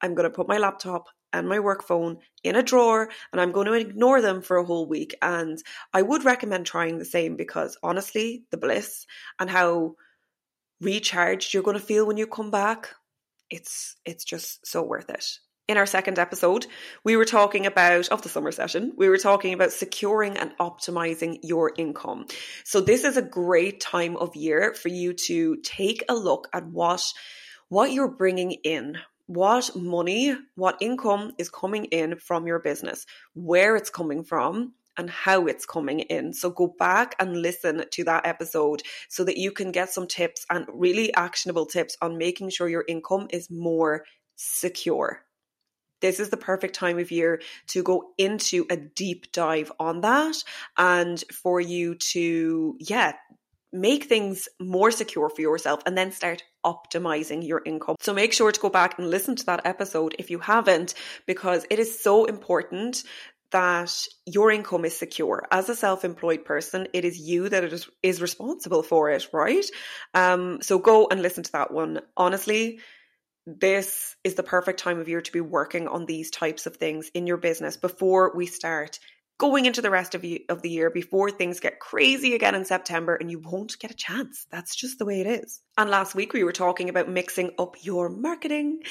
I'm 0.00 0.14
going 0.14 0.28
to 0.28 0.34
put 0.34 0.48
my 0.48 0.56
laptop 0.56 1.08
and 1.34 1.48
my 1.48 1.58
work 1.58 1.82
phone 1.82 2.18
in 2.42 2.56
a 2.56 2.62
drawer 2.62 3.10
and 3.32 3.40
I'm 3.40 3.52
going 3.52 3.66
to 3.66 3.74
ignore 3.74 4.22
them 4.22 4.40
for 4.40 4.56
a 4.56 4.64
whole 4.64 4.86
week. 4.86 5.14
And 5.20 5.58
I 5.92 6.00
would 6.00 6.24
recommend 6.24 6.64
trying 6.64 6.96
the 6.96 7.04
same 7.04 7.36
because 7.36 7.76
honestly, 7.82 8.44
the 8.50 8.56
bliss 8.56 9.04
and 9.38 9.50
how 9.50 9.96
recharged 10.80 11.52
you're 11.52 11.62
going 11.62 11.78
to 11.78 11.84
feel 11.84 12.06
when 12.06 12.16
you 12.16 12.26
come 12.26 12.50
back, 12.50 12.94
it's 13.50 13.96
it's 14.06 14.24
just 14.24 14.66
so 14.66 14.82
worth 14.82 15.10
it 15.10 15.26
in 15.66 15.78
our 15.78 15.86
second 15.86 16.18
episode, 16.18 16.66
we 17.04 17.16
were 17.16 17.24
talking 17.24 17.64
about, 17.64 18.08
of 18.08 18.22
the 18.22 18.28
summer 18.28 18.52
session, 18.52 18.92
we 18.96 19.08
were 19.08 19.16
talking 19.16 19.54
about 19.54 19.72
securing 19.72 20.36
and 20.36 20.52
optimizing 20.58 21.38
your 21.42 21.72
income. 21.78 22.26
So 22.64 22.80
this 22.80 23.04
is 23.04 23.16
a 23.16 23.22
great 23.22 23.80
time 23.80 24.16
of 24.16 24.36
year 24.36 24.74
for 24.74 24.88
you 24.88 25.14
to 25.26 25.56
take 25.62 26.04
a 26.08 26.14
look 26.14 26.48
at 26.52 26.66
what, 26.66 27.02
what 27.68 27.92
you're 27.92 28.08
bringing 28.08 28.52
in, 28.62 28.98
what 29.26 29.70
money, 29.74 30.36
what 30.54 30.76
income 30.80 31.32
is 31.38 31.48
coming 31.48 31.86
in 31.86 32.16
from 32.16 32.46
your 32.46 32.58
business, 32.58 33.06
where 33.32 33.74
it's 33.74 33.90
coming 33.90 34.22
from, 34.22 34.74
and 34.98 35.08
how 35.08 35.46
it's 35.46 35.64
coming 35.64 36.00
in. 36.00 36.32
So 36.34 36.50
go 36.50 36.74
back 36.78 37.16
and 37.18 37.40
listen 37.40 37.84
to 37.90 38.04
that 38.04 38.26
episode 38.26 38.82
so 39.08 39.24
that 39.24 39.38
you 39.38 39.50
can 39.50 39.72
get 39.72 39.90
some 39.90 40.06
tips 40.06 40.46
and 40.50 40.66
really 40.72 41.12
actionable 41.14 41.66
tips 41.66 41.96
on 42.02 42.18
making 42.18 42.50
sure 42.50 42.68
your 42.68 42.84
income 42.86 43.28
is 43.30 43.50
more 43.50 44.04
secure 44.36 45.23
this 46.04 46.20
is 46.20 46.28
the 46.28 46.36
perfect 46.36 46.74
time 46.74 46.98
of 46.98 47.10
year 47.10 47.40
to 47.68 47.82
go 47.82 48.12
into 48.18 48.66
a 48.68 48.76
deep 48.76 49.32
dive 49.32 49.72
on 49.80 50.02
that 50.02 50.36
and 50.76 51.24
for 51.32 51.62
you 51.62 51.94
to, 51.94 52.76
yeah, 52.78 53.14
make 53.72 54.04
things 54.04 54.46
more 54.60 54.90
secure 54.90 55.30
for 55.30 55.40
yourself 55.40 55.80
and 55.86 55.96
then 55.96 56.12
start 56.12 56.44
optimizing 56.62 57.48
your 57.48 57.62
income. 57.64 57.96
So 58.00 58.12
make 58.12 58.34
sure 58.34 58.52
to 58.52 58.60
go 58.60 58.68
back 58.68 58.98
and 58.98 59.08
listen 59.08 59.34
to 59.36 59.46
that 59.46 59.64
episode 59.64 60.14
if 60.18 60.30
you 60.30 60.40
haven't, 60.40 60.92
because 61.24 61.64
it 61.70 61.78
is 61.78 61.98
so 61.98 62.26
important 62.26 63.02
that 63.50 64.06
your 64.26 64.50
income 64.50 64.84
is 64.84 64.94
secure. 64.94 65.46
As 65.50 65.70
a 65.70 65.74
self-employed 65.74 66.44
person, 66.44 66.86
it 66.92 67.06
is 67.06 67.18
you 67.18 67.48
that 67.48 67.64
is, 67.64 67.88
is 68.02 68.20
responsible 68.20 68.82
for 68.82 69.08
it, 69.08 69.26
right? 69.32 69.64
Um, 70.12 70.60
so 70.60 70.78
go 70.78 71.08
and 71.10 71.22
listen 71.22 71.44
to 71.44 71.52
that 71.52 71.72
one. 71.72 72.02
Honestly, 72.14 72.80
this 73.46 74.16
is 74.24 74.34
the 74.34 74.42
perfect 74.42 74.80
time 74.80 75.00
of 75.00 75.08
year 75.08 75.20
to 75.20 75.32
be 75.32 75.40
working 75.40 75.88
on 75.88 76.06
these 76.06 76.30
types 76.30 76.66
of 76.66 76.76
things 76.76 77.10
in 77.14 77.26
your 77.26 77.36
business 77.36 77.76
before 77.76 78.32
we 78.34 78.46
start 78.46 78.98
going 79.36 79.66
into 79.66 79.82
the 79.82 79.90
rest 79.90 80.14
of, 80.14 80.24
you, 80.24 80.40
of 80.48 80.62
the 80.62 80.70
year 80.70 80.90
before 80.90 81.28
things 81.28 81.58
get 81.58 81.80
crazy 81.80 82.34
again 82.34 82.54
in 82.54 82.64
September 82.64 83.16
and 83.16 83.30
you 83.30 83.40
won't 83.40 83.76
get 83.80 83.90
a 83.90 83.94
chance. 83.94 84.46
That's 84.50 84.76
just 84.76 84.98
the 84.98 85.04
way 85.04 85.20
it 85.20 85.26
is. 85.26 85.60
And 85.76 85.90
last 85.90 86.14
week 86.14 86.32
we 86.32 86.44
were 86.44 86.52
talking 86.52 86.88
about 86.88 87.08
mixing 87.08 87.50
up 87.58 87.74
your 87.82 88.08
marketing 88.08 88.82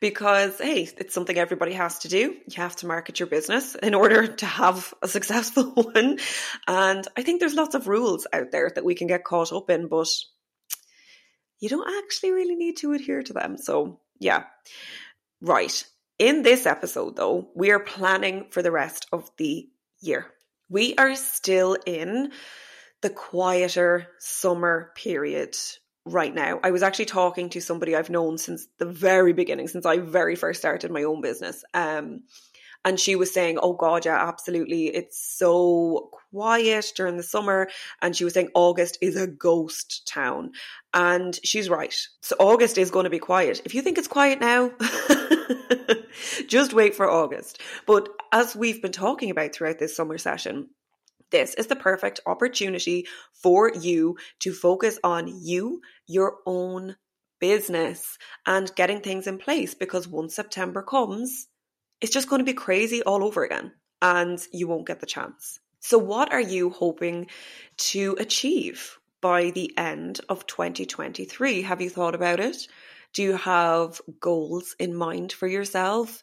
because, 0.00 0.58
hey, 0.58 0.88
it's 0.96 1.12
something 1.12 1.36
everybody 1.36 1.74
has 1.74 1.98
to 2.00 2.08
do. 2.08 2.34
You 2.46 2.56
have 2.56 2.76
to 2.76 2.86
market 2.86 3.20
your 3.20 3.28
business 3.28 3.74
in 3.74 3.94
order 3.94 4.26
to 4.26 4.46
have 4.46 4.94
a 5.02 5.08
successful 5.08 5.64
one. 5.74 6.18
And 6.66 7.06
I 7.16 7.22
think 7.22 7.40
there's 7.40 7.54
lots 7.54 7.74
of 7.74 7.86
rules 7.86 8.26
out 8.32 8.50
there 8.52 8.70
that 8.74 8.84
we 8.84 8.94
can 8.94 9.06
get 9.06 9.24
caught 9.24 9.52
up 9.52 9.68
in, 9.68 9.88
but 9.88 10.08
you 11.60 11.68
don't 11.68 12.04
actually 12.04 12.32
really 12.32 12.56
need 12.56 12.78
to 12.78 12.92
adhere 12.92 13.22
to 13.22 13.32
them. 13.32 13.56
So, 13.56 14.00
yeah. 14.18 14.44
Right. 15.40 15.84
In 16.18 16.42
this 16.42 16.66
episode, 16.66 17.16
though, 17.16 17.48
we 17.54 17.70
are 17.70 17.80
planning 17.80 18.46
for 18.50 18.62
the 18.62 18.70
rest 18.70 19.06
of 19.12 19.30
the 19.36 19.68
year. 20.00 20.26
We 20.68 20.94
are 20.96 21.14
still 21.14 21.76
in 21.86 22.32
the 23.00 23.10
quieter 23.10 24.08
summer 24.18 24.92
period 24.94 25.56
right 26.04 26.34
now. 26.34 26.60
I 26.62 26.70
was 26.70 26.82
actually 26.82 27.06
talking 27.06 27.50
to 27.50 27.60
somebody 27.60 27.96
I've 27.96 28.10
known 28.10 28.38
since 28.38 28.66
the 28.78 28.86
very 28.86 29.32
beginning, 29.32 29.68
since 29.68 29.86
I 29.86 29.98
very 29.98 30.36
first 30.36 30.60
started 30.60 30.90
my 30.90 31.04
own 31.04 31.20
business. 31.20 31.64
Um, 31.72 32.22
and 32.84 32.98
she 32.98 33.16
was 33.16 33.32
saying, 33.32 33.58
Oh 33.62 33.74
God, 33.74 34.04
yeah, 34.04 34.26
absolutely. 34.26 34.86
It's 34.86 35.20
so 35.20 36.10
quiet 36.32 36.92
during 36.96 37.16
the 37.16 37.22
summer. 37.22 37.68
And 38.00 38.16
she 38.16 38.24
was 38.24 38.34
saying 38.34 38.50
August 38.54 38.98
is 39.00 39.16
a 39.16 39.26
ghost 39.26 40.06
town. 40.08 40.52
And 40.94 41.38
she's 41.44 41.68
right. 41.68 41.94
So 42.22 42.36
August 42.38 42.78
is 42.78 42.90
going 42.90 43.04
to 43.04 43.10
be 43.10 43.18
quiet. 43.18 43.60
If 43.64 43.74
you 43.74 43.82
think 43.82 43.98
it's 43.98 44.08
quiet 44.08 44.40
now, 44.40 44.72
just 46.46 46.72
wait 46.72 46.94
for 46.94 47.10
August. 47.10 47.60
But 47.86 48.08
as 48.32 48.56
we've 48.56 48.80
been 48.80 48.92
talking 48.92 49.30
about 49.30 49.54
throughout 49.54 49.78
this 49.78 49.94
summer 49.94 50.16
session, 50.16 50.70
this 51.30 51.54
is 51.54 51.68
the 51.68 51.76
perfect 51.76 52.20
opportunity 52.26 53.06
for 53.34 53.70
you 53.70 54.16
to 54.40 54.52
focus 54.52 54.98
on 55.04 55.28
you, 55.28 55.80
your 56.06 56.38
own 56.46 56.96
business, 57.40 58.18
and 58.46 58.74
getting 58.74 59.00
things 59.00 59.26
in 59.26 59.38
place 59.38 59.74
because 59.74 60.08
once 60.08 60.34
September 60.34 60.82
comes, 60.82 61.46
it's 62.00 62.12
just 62.12 62.28
going 62.28 62.40
to 62.40 62.44
be 62.44 62.54
crazy 62.54 63.02
all 63.02 63.24
over 63.24 63.44
again 63.44 63.72
and 64.02 64.44
you 64.52 64.68
won't 64.68 64.86
get 64.86 65.00
the 65.00 65.06
chance. 65.06 65.60
So, 65.80 65.98
what 65.98 66.32
are 66.32 66.40
you 66.40 66.70
hoping 66.70 67.28
to 67.92 68.16
achieve 68.18 68.98
by 69.20 69.50
the 69.50 69.72
end 69.76 70.20
of 70.28 70.46
2023? 70.46 71.62
Have 71.62 71.80
you 71.80 71.90
thought 71.90 72.14
about 72.14 72.40
it? 72.40 72.68
Do 73.12 73.22
you 73.22 73.36
have 73.36 74.00
goals 74.20 74.76
in 74.78 74.94
mind 74.94 75.32
for 75.32 75.46
yourself? 75.46 76.22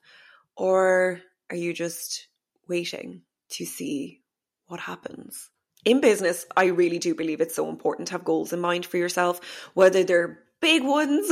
Or 0.55 1.21
are 1.49 1.55
you 1.55 1.73
just 1.73 2.27
waiting 2.67 3.23
to 3.49 3.65
see 3.65 4.21
what 4.67 4.79
happens? 4.79 5.49
In 5.85 6.01
business, 6.01 6.45
I 6.55 6.65
really 6.65 6.99
do 6.99 7.15
believe 7.15 7.41
it's 7.41 7.55
so 7.55 7.69
important 7.69 8.07
to 8.07 8.13
have 8.13 8.23
goals 8.23 8.53
in 8.53 8.59
mind 8.59 8.85
for 8.85 8.97
yourself, 8.97 9.39
whether 9.73 10.03
they're 10.03 10.39
big 10.61 10.83
ones, 10.83 11.29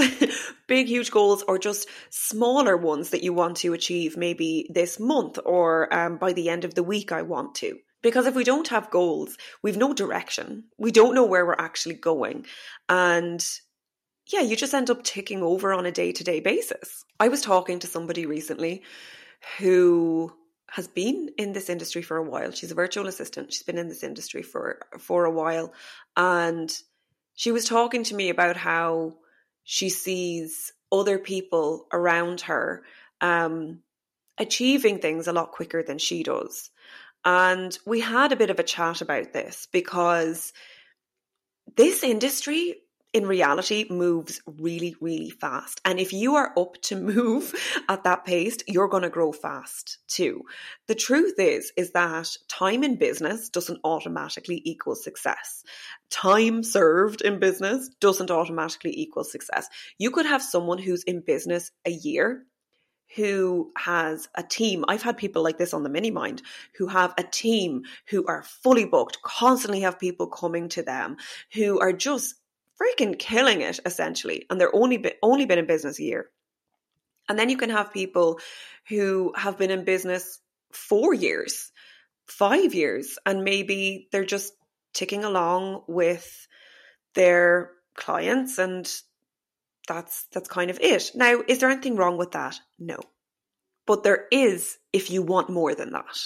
big, 0.68 0.88
huge 0.88 1.12
goals, 1.12 1.44
or 1.48 1.58
just 1.58 1.88
smaller 2.10 2.78
ones 2.78 3.10
that 3.12 3.24
you 3.24 3.34
want 3.34 3.58
to 3.58 3.74
achieve 3.74 4.18
maybe 4.18 4.70
this 4.74 5.00
month 5.00 5.40
or 5.46 5.94
um, 5.94 6.18
by 6.18 6.34
the 6.34 6.50
end 6.50 6.66
of 6.66 6.76
the 6.76 6.84
week, 6.84 7.12
I 7.12 7.22
want 7.22 7.56
to. 7.56 7.78
Because 8.02 8.28
if 8.28 8.36
we 8.36 8.44
don't 8.44 8.68
have 8.68 8.92
goals, 8.92 9.36
we've 9.64 9.78
no 9.78 9.94
direction. 9.94 10.66
We 10.78 10.92
don't 10.92 11.16
know 11.16 11.26
where 11.26 11.46
we're 11.46 11.56
actually 11.58 11.96
going. 11.96 12.46
And 12.88 13.44
yeah, 14.28 14.42
you 14.42 14.56
just 14.56 14.74
end 14.74 14.90
up 14.90 15.04
ticking 15.04 15.42
over 15.42 15.74
on 15.74 15.86
a 15.86 15.92
day 15.92 16.12
to 16.12 16.24
day 16.24 16.40
basis. 16.40 17.04
I 17.20 17.30
was 17.30 17.42
talking 17.42 17.80
to 17.80 17.88
somebody 17.88 18.26
recently 18.26 18.84
who 19.58 20.32
has 20.70 20.88
been 20.88 21.30
in 21.38 21.54
this 21.54 21.70
industry 21.70 22.02
for 22.02 22.18
a 22.18 22.24
while. 22.24 22.52
She's 22.52 22.72
a 22.72 22.76
virtual 22.76 23.08
assistant. 23.08 23.54
She's 23.54 23.64
been 23.64 23.78
in 23.78 23.88
this 23.88 24.04
industry 24.04 24.44
for 24.44 24.80
for 25.00 25.26
a 25.26 25.32
while 25.32 25.74
and 26.16 26.72
she 27.36 27.52
was 27.52 27.66
talking 27.66 28.04
to 28.06 28.16
me 28.16 28.30
about 28.30 28.58
how 28.58 29.16
she 29.64 29.90
sees 29.90 30.72
other 30.92 31.20
people 31.20 31.88
around 31.92 32.42
her 32.42 32.84
um, 33.22 33.80
achieving 34.38 35.00
things 35.00 35.28
a 35.28 35.34
lot 35.34 35.52
quicker 35.52 35.84
than 35.84 35.98
she 35.98 36.24
does. 36.24 36.70
And 37.24 37.78
we 37.86 38.00
had 38.00 38.32
a 38.32 38.38
bit 38.38 38.50
of 38.50 38.60
a 38.60 38.64
chat 38.64 39.02
about 39.02 39.34
this 39.34 39.68
because 39.72 40.54
this 41.76 42.04
industry 42.04 42.76
in 43.16 43.26
reality 43.26 43.86
moves 43.90 44.42
really, 44.60 44.94
really 45.00 45.30
fast. 45.30 45.80
And 45.86 46.02
if 46.02 46.12
you 46.12 46.36
are 46.36 46.52
up 46.60 46.74
to 46.82 46.96
move 47.16 47.56
at 47.88 48.04
that 48.04 48.26
pace, 48.26 48.58
you're 48.68 48.90
going 48.90 49.04
to 49.04 49.10
grow 49.10 49.32
fast 49.32 50.00
too. 50.10 50.42
The 50.88 50.96
truth 50.96 51.36
is, 51.40 51.72
is 51.78 51.92
that 51.92 52.36
time 52.50 52.84
in 52.84 52.98
business 52.98 53.48
doesn't 53.48 53.80
automatically 53.86 54.62
equal 54.66 54.96
success. 54.96 55.64
Time 56.10 56.62
served 56.62 57.22
in 57.22 57.40
business 57.40 57.90
doesn't 58.02 58.32
automatically 58.32 58.92
equal 59.00 59.24
success. 59.24 59.70
You 59.98 60.12
could 60.12 60.26
have 60.26 60.44
someone 60.44 60.78
who's 60.78 61.04
in 61.04 61.22
business 61.22 61.72
a 61.86 61.92
year 61.92 62.44
who 63.16 63.72
has 63.78 64.28
a 64.36 64.44
team. 64.44 64.84
I've 64.90 65.04
had 65.04 65.16
people 65.16 65.42
like 65.42 65.58
this 65.58 65.74
on 65.74 65.84
the 65.84 65.90
mini 65.90 66.12
mind 66.12 66.42
who 66.78 66.88
have 66.88 67.14
a 67.18 67.24
team 67.24 67.84
who 68.08 68.26
are 68.26 68.44
fully 68.44 68.84
booked, 68.84 69.22
constantly 69.22 69.82
have 69.82 70.00
people 70.00 70.28
coming 70.28 70.68
to 70.70 70.84
them 70.84 71.16
who 71.54 71.80
are 71.80 71.94
just 71.94 72.36
freaking 72.82 73.18
killing 73.18 73.62
it 73.62 73.80
essentially 73.86 74.46
and 74.50 74.60
they're 74.60 74.76
only 74.76 74.98
been, 74.98 75.14
only 75.22 75.46
been 75.46 75.60
in 75.60 75.66
business 75.66 76.00
a 76.00 76.04
year. 76.04 76.30
And 77.28 77.40
then 77.40 77.50
you 77.50 77.58
can 77.58 77.70
have 77.70 77.94
people 77.94 78.40
who 78.90 79.34
have 79.36 79.58
been 79.58 79.72
in 79.72 79.84
business 79.84 80.40
4 80.72 81.14
years 81.14 81.72
5 82.28 82.74
years 82.74 83.18
and 83.26 83.44
maybe 83.44 84.08
they're 84.12 84.26
just 84.26 84.54
ticking 84.94 85.24
along 85.24 85.84
with 85.88 86.48
their 87.14 87.72
clients 87.96 88.58
and 88.58 88.92
that's 89.88 90.26
that's 90.32 90.50
kind 90.50 90.72
of 90.72 90.80
it. 90.82 91.12
Now 91.16 91.42
is 91.48 91.60
there 91.60 91.70
anything 91.70 91.96
wrong 91.96 92.18
with 92.18 92.32
that? 92.32 92.60
No. 92.80 93.00
But 93.86 94.04
there 94.04 94.26
is 94.32 94.78
if 94.92 95.12
you 95.12 95.22
want 95.22 95.50
more 95.50 95.76
than 95.76 95.92
that. 95.92 96.18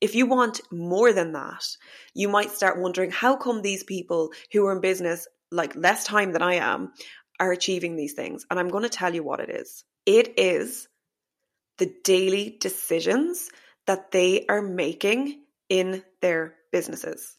If 0.00 0.14
you 0.14 0.26
want 0.26 0.60
more 0.70 1.12
than 1.12 1.32
that, 1.32 1.64
you 2.12 2.28
might 2.28 2.50
start 2.50 2.78
wondering 2.78 3.10
how 3.10 3.36
come 3.36 3.62
these 3.62 3.82
people 3.82 4.32
who 4.52 4.66
are 4.66 4.72
in 4.72 4.80
business 4.80 5.26
like 5.50 5.76
less 5.76 6.04
time 6.04 6.32
than 6.32 6.42
I 6.42 6.54
am 6.54 6.92
are 7.38 7.52
achieving 7.52 7.96
these 7.96 8.14
things. 8.14 8.46
And 8.50 8.58
I'm 8.58 8.68
going 8.68 8.84
to 8.84 8.88
tell 8.88 9.14
you 9.14 9.22
what 9.22 9.40
it 9.40 9.50
is. 9.50 9.84
It 10.04 10.38
is 10.38 10.88
the 11.78 11.92
daily 12.04 12.56
decisions 12.60 13.50
that 13.86 14.10
they 14.10 14.46
are 14.46 14.62
making 14.62 15.42
in 15.68 16.02
their 16.20 16.54
businesses. 16.72 17.36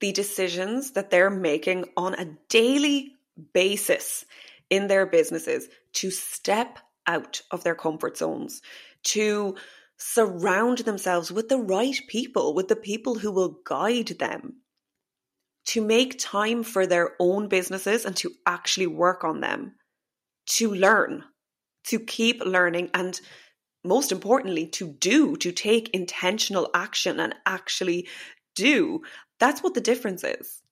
The 0.00 0.12
decisions 0.12 0.92
that 0.92 1.10
they're 1.10 1.30
making 1.30 1.86
on 1.96 2.14
a 2.14 2.36
daily 2.48 3.12
basis 3.52 4.24
in 4.70 4.86
their 4.86 5.06
businesses 5.06 5.68
to 5.94 6.10
step 6.10 6.78
out 7.06 7.42
of 7.50 7.62
their 7.62 7.74
comfort 7.74 8.16
zones, 8.16 8.62
to 9.02 9.56
surround 9.96 10.78
themselves 10.78 11.30
with 11.30 11.48
the 11.48 11.58
right 11.58 12.00
people, 12.08 12.54
with 12.54 12.68
the 12.68 12.76
people 12.76 13.16
who 13.16 13.30
will 13.30 13.60
guide 13.64 14.08
them, 14.18 14.56
to 15.66 15.84
make 15.84 16.18
time 16.18 16.62
for 16.62 16.86
their 16.86 17.12
own 17.18 17.48
businesses 17.48 18.04
and 18.04 18.16
to 18.16 18.30
actually 18.46 18.86
work 18.86 19.24
on 19.24 19.40
them, 19.40 19.74
to 20.46 20.74
learn, 20.74 21.24
to 21.84 21.98
keep 21.98 22.44
learning, 22.44 22.90
and 22.94 23.20
most 23.84 24.12
importantly, 24.12 24.66
to 24.66 24.88
do, 24.88 25.36
to 25.36 25.52
take 25.52 25.90
intentional 25.90 26.70
action 26.74 27.20
and 27.20 27.34
actually 27.46 28.08
do. 28.54 29.02
That's 29.38 29.62
what 29.62 29.74
the 29.74 29.80
difference 29.80 30.24
is. 30.24 30.62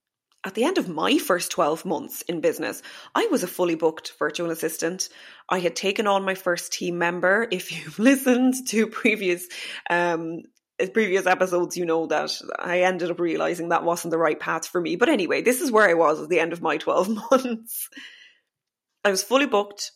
At 0.44 0.54
the 0.54 0.64
end 0.64 0.76
of 0.76 0.88
my 0.88 1.18
first 1.18 1.52
12 1.52 1.84
months 1.84 2.22
in 2.22 2.40
business, 2.40 2.82
I 3.14 3.28
was 3.30 3.44
a 3.44 3.48
fully 3.48 3.76
booked 3.76 4.12
virtual 4.18 4.50
assistant. 4.50 5.08
I 5.48 5.60
had 5.60 5.76
taken 5.76 6.08
on 6.08 6.24
my 6.24 6.34
first 6.34 6.72
team 6.72 6.98
member. 6.98 7.46
If 7.50 7.70
you've 7.84 7.98
listened 7.98 8.54
to 8.68 8.86
previous 8.88 9.46
um, 9.88 10.42
Uh, 10.82 10.86
previous 10.88 11.26
episodes, 11.26 11.76
you 11.76 11.84
know 11.84 12.06
that 12.06 12.30
I 12.58 12.82
ended 12.82 13.10
up 13.10 13.20
realizing 13.20 13.68
that 13.68 13.84
wasn't 13.84 14.10
the 14.10 14.18
right 14.18 14.38
path 14.38 14.66
for 14.66 14.80
me. 14.80 14.96
But 14.96 15.08
anyway, 15.08 15.42
this 15.42 15.60
is 15.60 15.70
where 15.70 15.88
I 15.88 15.94
was 15.94 16.20
at 16.20 16.28
the 16.28 16.40
end 16.40 16.52
of 16.52 16.62
my 16.62 16.76
12 16.78 17.08
months. 17.30 17.88
I 19.04 19.10
was 19.10 19.22
fully 19.22 19.46
booked. 19.46 19.92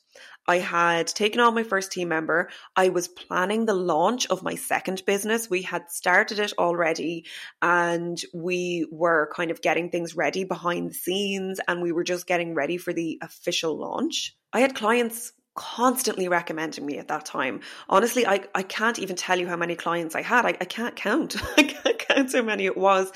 I 0.49 0.59
had 0.59 1.09
taken 1.09 1.41
on 1.41 1.55
my 1.55 1.65
first 1.65 1.91
team 1.91 2.09
member. 2.09 2.51
I 2.77 2.91
was 2.91 3.09
planning 3.09 3.67
the 3.67 3.75
launch 3.75 4.27
of 4.27 4.43
my 4.43 4.55
second 4.55 5.03
business. 5.05 5.51
We 5.51 5.63
had 5.63 5.91
started 5.91 6.39
it 6.39 6.53
already 6.57 7.27
and 7.61 8.21
we 8.33 8.87
were 8.91 9.31
kind 9.35 9.51
of 9.51 9.61
getting 9.61 9.91
things 9.91 10.17
ready 10.17 10.45
behind 10.45 10.91
the 10.91 10.95
scenes 10.95 11.61
and 11.67 11.83
we 11.83 11.91
were 11.91 12.05
just 12.05 12.27
getting 12.27 12.55
ready 12.55 12.77
for 12.77 12.93
the 12.93 13.19
official 13.23 13.77
launch. 13.77 14.37
I 14.53 14.61
had 14.61 14.77
clients 14.77 15.33
constantly 15.57 16.29
recommending 16.29 16.87
me 16.87 16.99
at 16.99 17.09
that 17.09 17.25
time. 17.25 17.61
Honestly, 17.89 18.27
I, 18.27 18.45
I 18.55 18.63
can't 18.63 18.99
even 18.99 19.17
tell 19.17 19.39
you 19.39 19.49
how 19.49 19.57
many 19.57 19.75
clients 19.75 20.15
I 20.15 20.23
had. 20.23 20.47
I, 20.47 20.51
I 20.61 20.65
can't 20.65 20.95
count. 20.95 21.37
I 21.57 21.63
can't 21.65 21.99
count 21.99 22.33
how 22.33 22.43
many 22.43 22.67
it 22.67 22.77
was. 22.77 23.11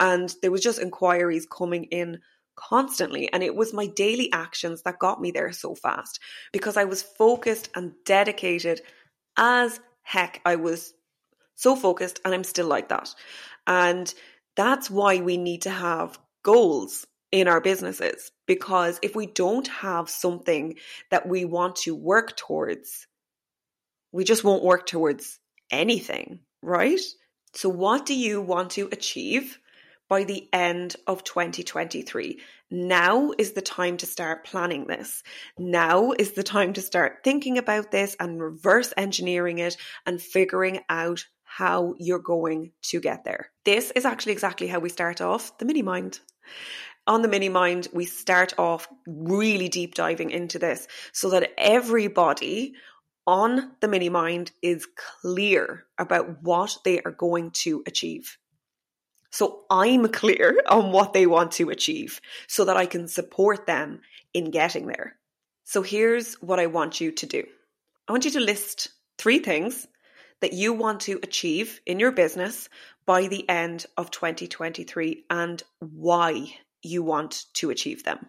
And 0.00 0.34
there 0.42 0.50
was 0.50 0.62
just 0.62 0.80
inquiries 0.80 1.46
coming 1.46 1.84
in 1.84 2.18
constantly. 2.56 3.32
And 3.32 3.42
it 3.42 3.54
was 3.54 3.72
my 3.72 3.86
daily 3.86 4.32
actions 4.32 4.82
that 4.82 4.98
got 4.98 5.20
me 5.20 5.30
there 5.30 5.52
so 5.52 5.74
fast 5.74 6.18
because 6.52 6.76
I 6.76 6.84
was 6.84 7.02
focused 7.02 7.70
and 7.74 7.92
dedicated 8.04 8.80
as 9.36 9.78
heck. 10.02 10.40
I 10.44 10.56
was 10.56 10.94
so 11.54 11.76
focused 11.76 12.20
and 12.24 12.34
I'm 12.34 12.44
still 12.44 12.66
like 12.66 12.88
that. 12.88 13.14
And 13.66 14.12
that's 14.56 14.90
why 14.90 15.20
we 15.20 15.36
need 15.36 15.62
to 15.62 15.70
have 15.70 16.18
goals 16.42 17.06
in 17.32 17.48
our 17.48 17.60
businesses 17.60 18.30
because 18.46 18.98
if 19.02 19.16
we 19.16 19.26
don't 19.26 19.66
have 19.68 20.08
something 20.08 20.76
that 21.10 21.26
we 21.26 21.46
want 21.46 21.76
to 21.76 21.94
work 21.94 22.36
towards, 22.36 23.06
we 24.12 24.22
just 24.22 24.44
won't 24.44 24.62
work 24.62 24.86
towards 24.86 25.40
anything, 25.70 26.40
right? 26.62 27.00
So, 27.54 27.70
what 27.70 28.06
do 28.06 28.14
you 28.14 28.40
want 28.40 28.72
to 28.72 28.88
achieve 28.92 29.58
by 30.08 30.24
the 30.24 30.46
end 30.52 30.96
of 31.06 31.24
2023? 31.24 32.38
Now 32.70 33.32
is 33.38 33.52
the 33.52 33.62
time 33.62 33.96
to 33.98 34.06
start 34.06 34.44
planning 34.44 34.86
this. 34.86 35.22
Now 35.58 36.12
is 36.12 36.32
the 36.32 36.42
time 36.42 36.74
to 36.74 36.82
start 36.82 37.18
thinking 37.24 37.56
about 37.56 37.90
this 37.90 38.14
and 38.20 38.40
reverse 38.40 38.92
engineering 38.96 39.58
it 39.58 39.76
and 40.06 40.20
figuring 40.20 40.80
out 40.90 41.24
how 41.44 41.94
you're 41.98 42.18
going 42.18 42.72
to 42.82 43.00
get 43.00 43.24
there. 43.24 43.50
This 43.64 43.90
is 43.90 44.06
actually 44.06 44.32
exactly 44.32 44.66
how 44.66 44.78
we 44.78 44.88
start 44.88 45.20
off 45.20 45.58
the 45.58 45.66
mini 45.66 45.82
mind 45.82 46.20
on 47.06 47.22
the 47.22 47.28
mini 47.28 47.48
mind, 47.48 47.88
we 47.92 48.04
start 48.04 48.54
off 48.58 48.88
really 49.06 49.68
deep 49.68 49.94
diving 49.94 50.30
into 50.30 50.58
this 50.58 50.86
so 51.12 51.30
that 51.30 51.52
everybody 51.58 52.74
on 53.26 53.72
the 53.80 53.88
mini 53.88 54.08
mind 54.08 54.52
is 54.62 54.86
clear 55.20 55.84
about 55.98 56.42
what 56.42 56.76
they 56.84 57.00
are 57.02 57.12
going 57.12 57.50
to 57.50 57.82
achieve. 57.86 58.38
So 59.30 59.62
I'm 59.70 60.08
clear 60.08 60.60
on 60.68 60.92
what 60.92 61.12
they 61.12 61.26
want 61.26 61.52
to 61.52 61.70
achieve 61.70 62.20
so 62.48 62.64
that 62.66 62.76
I 62.76 62.86
can 62.86 63.08
support 63.08 63.66
them 63.66 64.00
in 64.34 64.50
getting 64.50 64.86
there. 64.86 65.16
So 65.64 65.82
here's 65.82 66.34
what 66.34 66.60
I 66.60 66.66
want 66.66 67.00
you 67.00 67.12
to 67.12 67.26
do 67.26 67.44
I 68.08 68.12
want 68.12 68.24
you 68.24 68.32
to 68.32 68.40
list 68.40 68.88
three 69.18 69.38
things 69.38 69.86
that 70.40 70.52
you 70.52 70.72
want 70.72 71.00
to 71.02 71.20
achieve 71.22 71.80
in 71.86 72.00
your 72.00 72.10
business 72.10 72.68
by 73.06 73.28
the 73.28 73.48
end 73.48 73.86
of 73.96 74.10
2023 74.10 75.24
and 75.30 75.62
why 75.78 76.52
you 76.82 77.02
want 77.02 77.44
to 77.54 77.70
achieve 77.70 78.04
them. 78.04 78.26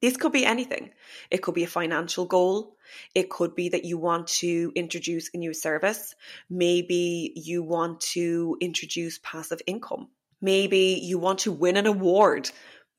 This 0.00 0.16
could 0.16 0.32
be 0.32 0.46
anything. 0.46 0.90
It 1.30 1.38
could 1.38 1.54
be 1.54 1.64
a 1.64 1.68
financial 1.68 2.24
goal. 2.24 2.76
It 3.14 3.30
could 3.30 3.56
be 3.56 3.70
that 3.70 3.84
you 3.84 3.98
want 3.98 4.28
to 4.28 4.72
introduce 4.76 5.30
a 5.34 5.38
new 5.38 5.52
service. 5.52 6.14
Maybe 6.48 7.32
you 7.34 7.62
want 7.62 8.00
to 8.12 8.56
introduce 8.60 9.18
passive 9.18 9.60
income. 9.66 10.08
Maybe 10.40 11.00
you 11.02 11.18
want 11.18 11.40
to 11.40 11.52
win 11.52 11.76
an 11.76 11.86
award. 11.86 12.50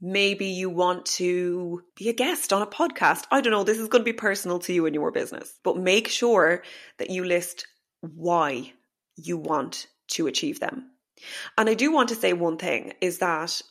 Maybe 0.02 0.48
you 0.48 0.70
want 0.70 1.06
to 1.06 1.84
be 1.96 2.10
a 2.10 2.14
guest 2.14 2.52
on 2.52 2.62
a 2.62 2.68
podcast. 2.68 3.26
I 3.32 3.42
don't 3.42 3.52
know. 3.52 3.64
This 3.64 3.80
is 3.80 3.88
going 3.88 4.02
to 4.02 4.12
be 4.12 4.14
personal 4.14 4.60
to 4.60 4.74
you 4.74 4.86
and 4.86 4.96
your 4.96 5.12
business, 5.12 5.58
but 5.64 5.78
make 5.78 6.10
sure 6.10 6.64
that 6.98 7.10
you 7.10 7.24
list 7.24 7.66
why 8.02 8.74
you 9.16 9.38
want 9.38 9.88
to 10.10 10.28
achieve 10.28 10.60
them. 10.60 10.92
And 11.58 11.70
I 11.70 11.74
do 11.74 11.92
want 11.92 12.10
to 12.10 12.16
say 12.16 12.34
one 12.34 12.58
thing 12.58 12.94
is 13.02 13.20
that 13.20 13.62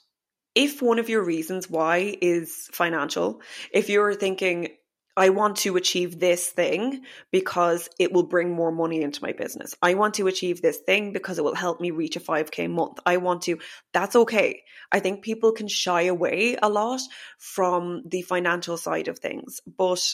if 0.58 0.82
one 0.82 0.98
of 0.98 1.08
your 1.08 1.22
reasons 1.22 1.70
why 1.70 2.16
is 2.20 2.68
financial, 2.72 3.40
if 3.72 3.88
you're 3.88 4.16
thinking, 4.16 4.70
I 5.16 5.28
want 5.28 5.58
to 5.58 5.76
achieve 5.76 6.18
this 6.18 6.48
thing 6.48 7.04
because 7.30 7.88
it 8.00 8.12
will 8.12 8.24
bring 8.24 8.50
more 8.50 8.72
money 8.72 9.02
into 9.02 9.22
my 9.22 9.30
business. 9.30 9.76
I 9.80 9.94
want 9.94 10.14
to 10.14 10.26
achieve 10.26 10.60
this 10.60 10.78
thing 10.78 11.12
because 11.12 11.38
it 11.38 11.44
will 11.44 11.54
help 11.54 11.80
me 11.80 11.92
reach 11.92 12.16
a 12.16 12.20
5k 12.20 12.68
month. 12.70 12.98
I 13.06 13.18
want 13.18 13.42
to, 13.42 13.60
that's 13.92 14.16
okay. 14.16 14.64
I 14.90 14.98
think 14.98 15.22
people 15.22 15.52
can 15.52 15.68
shy 15.68 16.02
away 16.02 16.56
a 16.60 16.68
lot 16.68 17.02
from 17.38 18.02
the 18.04 18.22
financial 18.22 18.76
side 18.76 19.06
of 19.06 19.20
things, 19.20 19.60
but 19.64 20.12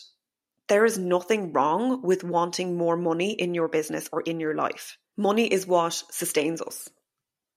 there 0.69 0.85
is 0.85 0.99
nothing 0.99 1.55
wrong 1.55 2.03
with 2.03 2.23
wanting 2.23 2.77
more 2.77 2.99
money 2.99 3.33
in 3.33 3.55
your 3.55 3.69
business 3.69 4.11
or 4.13 4.21
in 4.21 4.41
your 4.41 4.55
life. 4.55 4.99
Money 5.17 5.47
is 5.47 5.67
what 5.67 6.03
sustains 6.11 6.61
us 6.61 6.91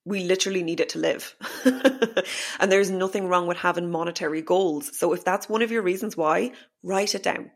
we 0.07 0.23
literally 0.23 0.63
need 0.63 0.79
it 0.79 0.89
to 0.89 0.99
live. 0.99 1.35
and 2.59 2.71
there's 2.71 2.89
nothing 2.89 3.27
wrong 3.27 3.45
with 3.45 3.57
having 3.57 3.91
monetary 3.91 4.41
goals. 4.41 4.97
So 4.97 5.11
if 5.11 5.25
that's 5.25 5.49
one 5.49 5.61
of 5.61 5.69
your 5.69 5.81
reasons 5.81 6.15
why, 6.15 6.53
write 6.81 7.13
it 7.13 7.23
down. 7.23 7.51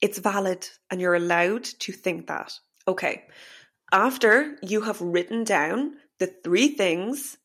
It's 0.00 0.18
valid 0.18 0.68
and 0.90 1.00
you're 1.00 1.14
allowed 1.14 1.62
to 1.62 1.92
think 1.92 2.26
that. 2.26 2.52
Okay. 2.88 3.22
After 3.92 4.56
you 4.62 4.80
have 4.80 5.00
written 5.00 5.44
down 5.44 5.94
the 6.18 6.26
three 6.26 6.68
things 6.68 7.38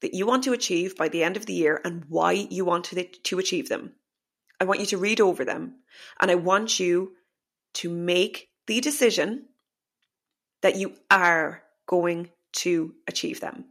that 0.00 0.14
you 0.14 0.24
want 0.24 0.44
to 0.44 0.54
achieve 0.54 0.96
by 0.96 1.08
the 1.08 1.22
end 1.22 1.36
of 1.36 1.44
the 1.44 1.52
year 1.52 1.78
and 1.84 2.04
why 2.08 2.32
you 2.32 2.64
want 2.64 2.84
to, 2.86 3.04
to 3.04 3.38
achieve 3.38 3.68
them. 3.68 3.92
I 4.58 4.64
want 4.64 4.80
you 4.80 4.86
to 4.86 4.98
read 4.98 5.20
over 5.20 5.44
them 5.44 5.74
and 6.18 6.30
I 6.30 6.36
want 6.36 6.80
you 6.80 7.12
to 7.74 7.90
make 7.90 8.48
the 8.66 8.80
decision 8.80 9.44
that 10.62 10.76
you 10.76 10.94
are 11.10 11.62
going 11.86 12.30
to 12.64 12.94
achieve 13.06 13.40
them. 13.40 13.64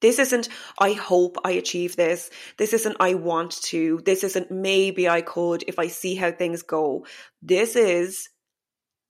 This 0.00 0.18
isn't, 0.18 0.48
I 0.80 0.92
hope 0.92 1.36
I 1.44 1.52
achieve 1.52 1.94
this. 1.94 2.28
This 2.58 2.72
isn't, 2.72 2.96
I 2.98 3.14
want 3.14 3.62
to. 3.64 4.00
This 4.04 4.24
isn't, 4.24 4.50
maybe 4.50 5.08
I 5.08 5.20
could 5.22 5.64
if 5.68 5.78
I 5.78 5.86
see 5.86 6.16
how 6.16 6.32
things 6.32 6.62
go. 6.62 7.06
This 7.40 7.76
is, 7.76 8.28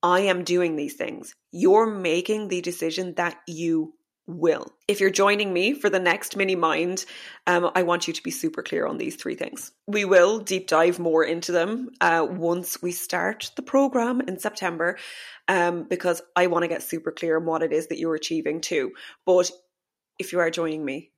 I 0.03 0.19
am 0.21 0.43
doing 0.43 0.75
these 0.75 0.93
things. 0.93 1.33
You're 1.51 1.87
making 1.87 2.49
the 2.49 2.61
decision 2.61 3.15
that 3.15 3.37
you 3.47 3.95
will. 4.27 4.71
If 4.87 5.01
you're 5.01 5.09
joining 5.09 5.51
me 5.51 5.73
for 5.73 5.89
the 5.89 5.99
next 5.99 6.37
mini 6.37 6.55
mind, 6.55 7.05
um, 7.45 7.71
I 7.75 7.83
want 7.83 8.07
you 8.07 8.13
to 8.13 8.23
be 8.23 8.31
super 8.31 8.63
clear 8.63 8.87
on 8.87 8.97
these 8.97 9.15
three 9.15 9.35
things. 9.35 9.71
We 9.87 10.05
will 10.05 10.39
deep 10.39 10.67
dive 10.67 10.99
more 10.99 11.23
into 11.23 11.51
them 11.51 11.89
uh, 11.99 12.25
once 12.29 12.81
we 12.81 12.91
start 12.91 13.51
the 13.55 13.61
program 13.61 14.21
in 14.21 14.39
September, 14.39 14.97
um, 15.47 15.83
because 15.89 16.21
I 16.35 16.47
want 16.47 16.63
to 16.63 16.69
get 16.69 16.83
super 16.83 17.11
clear 17.11 17.37
on 17.37 17.45
what 17.45 17.63
it 17.63 17.73
is 17.73 17.87
that 17.87 17.99
you're 17.99 18.15
achieving 18.15 18.61
too. 18.61 18.93
But 19.25 19.51
if 20.19 20.31
you 20.31 20.39
are 20.39 20.49
joining 20.49 20.85
me, 20.85 21.11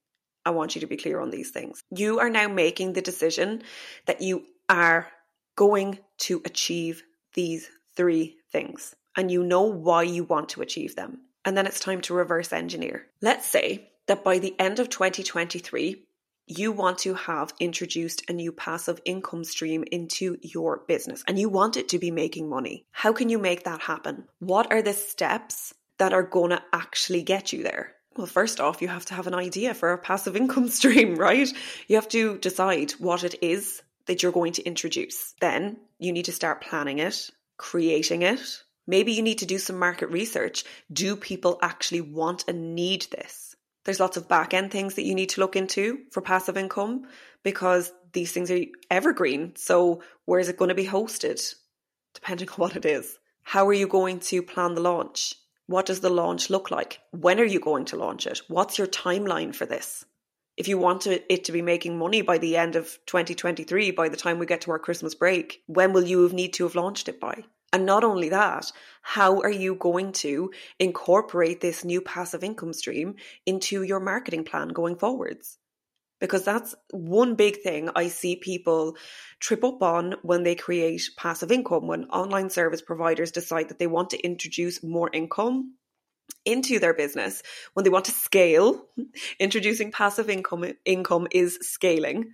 I 0.46 0.52
want 0.52 0.76
you 0.76 0.82
to 0.82 0.88
be 0.88 0.98
clear 0.98 1.20
on 1.20 1.30
these 1.30 1.52
things. 1.52 1.84
You 1.92 2.20
are 2.20 2.30
now 2.30 2.48
making 2.48 2.94
the 2.94 3.02
decision 3.02 3.64
that 4.06 4.22
you 4.22 4.46
are 4.70 5.08
going 5.56 6.00
to 6.20 6.42
achieve 6.46 7.04
these 7.34 7.70
three 7.96 8.38
things, 8.52 8.96
and 9.16 9.30
you 9.30 9.44
know 9.44 9.64
why 9.64 10.04
you 10.04 10.24
want 10.24 10.50
to 10.50 10.62
achieve 10.62 10.96
them. 10.96 11.20
And 11.46 11.56
then 11.56 11.68
it's 11.68 11.80
time 11.80 12.02
to 12.02 12.14
reverse 12.14 12.52
engineer. 12.52 13.06
Let's 13.22 13.48
say 13.48 13.90
that 14.08 14.24
by 14.24 14.40
the 14.40 14.60
end 14.60 14.80
of 14.80 14.90
2023, 14.90 16.04
you 16.48 16.72
want 16.72 17.00
to 17.00 17.14
have 17.16 17.54
introduced 17.60 18.30
a 18.30 18.34
new 18.34 18.52
passive 18.52 19.00
income 19.06 19.44
stream 19.44 19.84
into 19.92 20.38
your 20.42 20.84
business 20.88 21.24
and 21.28 21.40
you 21.40 21.50
want 21.50 21.78
it 21.78 21.90
to 21.90 22.00
be 22.00 22.12
making 22.12 22.50
money. 22.50 22.86
How 22.92 23.14
can 23.14 23.30
you 23.30 23.40
make 23.40 23.64
that 23.64 23.82
happen? 23.82 24.26
What 24.40 24.72
are 24.72 24.82
the 24.82 24.94
steps 24.94 25.74
that 25.98 26.14
are 26.14 26.24
going 26.24 26.52
to 26.52 26.62
actually 26.72 27.24
get 27.24 27.54
you 27.54 27.64
there? 27.64 27.94
Well, 28.16 28.28
first 28.28 28.60
off, 28.60 28.82
you 28.82 28.88
have 28.88 29.06
to 29.06 29.14
have 29.14 29.28
an 29.28 29.34
idea 29.36 29.74
for 29.74 29.92
a 29.92 29.98
passive 29.98 30.36
income 30.42 30.70
stream, 30.70 31.16
right? 31.16 31.52
You 31.88 31.96
have 31.96 32.10
to 32.10 32.38
decide 32.38 32.92
what 32.94 33.24
it 33.24 33.36
is 33.42 33.82
that 34.06 34.22
you're 34.22 34.32
going 34.32 34.54
to 34.54 34.64
introduce. 34.64 35.34
Then 35.42 35.78
you 36.00 36.12
need 36.12 36.26
to 36.26 36.32
start 36.32 36.62
planning 36.62 37.00
it, 37.00 37.30
creating 37.58 38.22
it. 38.22 38.64
Maybe 38.88 39.14
you 39.14 39.22
need 39.22 39.40
to 39.40 39.46
do 39.46 39.58
some 39.58 39.80
market 39.80 40.08
research. 40.08 40.64
Do 40.92 41.16
people 41.16 41.60
actually 41.62 42.02
want 42.02 42.46
and 42.48 42.76
need 42.76 43.08
this? 43.12 43.56
There's 43.84 44.00
lots 44.00 44.18
of 44.18 44.28
back 44.28 44.54
end 44.54 44.72
things 44.72 44.96
that 44.96 45.06
you 45.06 45.16
need 45.16 45.30
to 45.30 45.42
look 45.42 45.56
into 45.56 46.00
for 46.12 46.22
passive 46.22 46.58
income 46.58 47.08
because 47.44 47.92
these 48.14 48.32
things 48.32 48.50
are 48.50 48.60
evergreen. 48.90 49.54
So, 49.56 50.02
where 50.26 50.40
is 50.40 50.50
it 50.50 50.58
going 50.58 50.70
to 50.70 50.76
be 50.76 50.88
hosted? 50.88 51.54
Depending 52.14 52.50
on 52.50 52.56
what 52.58 52.76
it 52.76 52.86
is. 52.86 53.18
How 53.44 53.68
are 53.68 53.74
you 53.74 53.88
going 53.88 54.20
to 54.22 54.42
plan 54.42 54.74
the 54.74 54.82
launch? 54.82 55.36
What 55.68 55.86
does 55.86 56.00
the 56.00 56.10
launch 56.10 56.50
look 56.50 56.72
like? 56.72 57.00
When 57.12 57.40
are 57.40 57.46
you 57.46 57.60
going 57.60 57.86
to 57.86 57.96
launch 57.96 58.28
it? 58.28 58.42
What's 58.48 58.78
your 58.78 58.88
timeline 58.88 59.54
for 59.54 59.66
this? 59.66 60.06
If 60.58 60.68
you 60.68 60.78
want 60.78 61.06
it 61.06 61.44
to 61.44 61.52
be 61.52 61.62
making 61.62 61.98
money 61.98 62.22
by 62.22 62.38
the 62.38 62.56
end 62.56 62.76
of 62.76 62.98
2023, 63.08 63.92
by 63.92 64.10
the 64.10 64.16
time 64.16 64.40
we 64.40 64.46
get 64.46 64.62
to 64.62 64.72
our 64.72 64.80
Christmas 64.80 65.14
break, 65.14 65.62
when 65.68 65.92
will 65.92 66.06
you 66.06 66.30
need 66.30 66.54
to 66.54 66.64
have 66.64 66.76
launched 66.76 67.10
it 67.10 67.20
by? 67.20 67.44
And 67.76 67.86
not 67.86 68.06
only 68.06 68.30
that, 68.30 68.72
how 69.02 69.42
are 69.42 69.52
you 69.52 69.76
going 69.76 70.14
to 70.24 70.54
incorporate 70.80 71.60
this 71.60 71.84
new 71.84 72.00
passive 72.00 72.42
income 72.42 72.72
stream 72.72 73.16
into 73.46 73.84
your 73.84 74.00
marketing 74.00 74.46
plan 74.46 74.70
going 74.70 74.96
forwards? 74.96 75.58
because 76.22 76.46
that's 76.46 76.74
one 76.92 77.36
big 77.36 77.62
thing 77.62 77.90
I 77.94 78.08
see 78.08 78.38
people 78.38 78.96
trip 79.42 79.66
up 79.66 79.84
on 79.84 80.16
when 80.22 80.44
they 80.44 80.56
create 80.56 81.10
passive 81.18 81.52
income, 81.52 81.88
when 81.88 82.06
online 82.06 82.50
service 82.50 82.82
providers 82.82 83.34
decide 83.34 83.68
that 83.68 83.80
they 83.80 83.86
want 83.86 84.12
to 84.12 84.26
introduce 84.26 84.82
more 84.82 85.10
income 85.12 85.76
into 86.46 86.80
their 86.80 86.94
business 86.94 87.44
when 87.74 87.84
they 87.84 87.90
want 87.90 88.06
to 88.06 88.12
scale 88.12 88.88
introducing 89.40 89.92
passive 89.92 90.30
income 90.30 90.64
income 90.86 91.28
is 91.32 91.60
scaling 91.62 92.32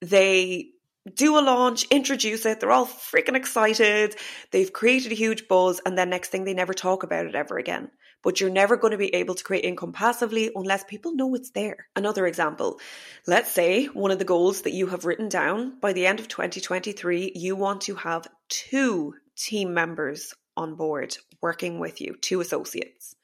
they 0.00 0.70
do 1.14 1.38
a 1.38 1.40
launch, 1.40 1.84
introduce 1.84 2.46
it, 2.46 2.60
they're 2.60 2.70
all 2.70 2.86
freaking 2.86 3.36
excited, 3.36 4.16
they've 4.50 4.72
created 4.72 5.12
a 5.12 5.16
huge 5.16 5.48
buzz, 5.48 5.80
and 5.84 5.96
then 5.96 6.10
next 6.10 6.30
thing 6.30 6.44
they 6.44 6.54
never 6.54 6.74
talk 6.74 7.02
about 7.02 7.26
it 7.26 7.34
ever 7.34 7.58
again. 7.58 7.90
But 8.22 8.40
you're 8.40 8.50
never 8.50 8.76
going 8.76 8.90
to 8.90 8.98
be 8.98 9.14
able 9.14 9.34
to 9.36 9.44
create 9.44 9.64
income 9.64 9.92
passively 9.92 10.50
unless 10.54 10.84
people 10.84 11.14
know 11.14 11.34
it's 11.34 11.50
there. 11.50 11.86
Another 11.94 12.26
example 12.26 12.80
let's 13.26 13.50
say 13.50 13.86
one 13.86 14.10
of 14.10 14.18
the 14.18 14.24
goals 14.24 14.62
that 14.62 14.72
you 14.72 14.88
have 14.88 15.04
written 15.04 15.28
down 15.28 15.78
by 15.80 15.92
the 15.92 16.06
end 16.06 16.20
of 16.20 16.28
2023, 16.28 17.32
you 17.34 17.56
want 17.56 17.82
to 17.82 17.94
have 17.94 18.26
two 18.48 19.14
team 19.36 19.74
members 19.74 20.34
on 20.56 20.74
board 20.74 21.16
working 21.40 21.78
with 21.78 22.00
you, 22.00 22.16
two 22.20 22.40
associates. 22.40 23.14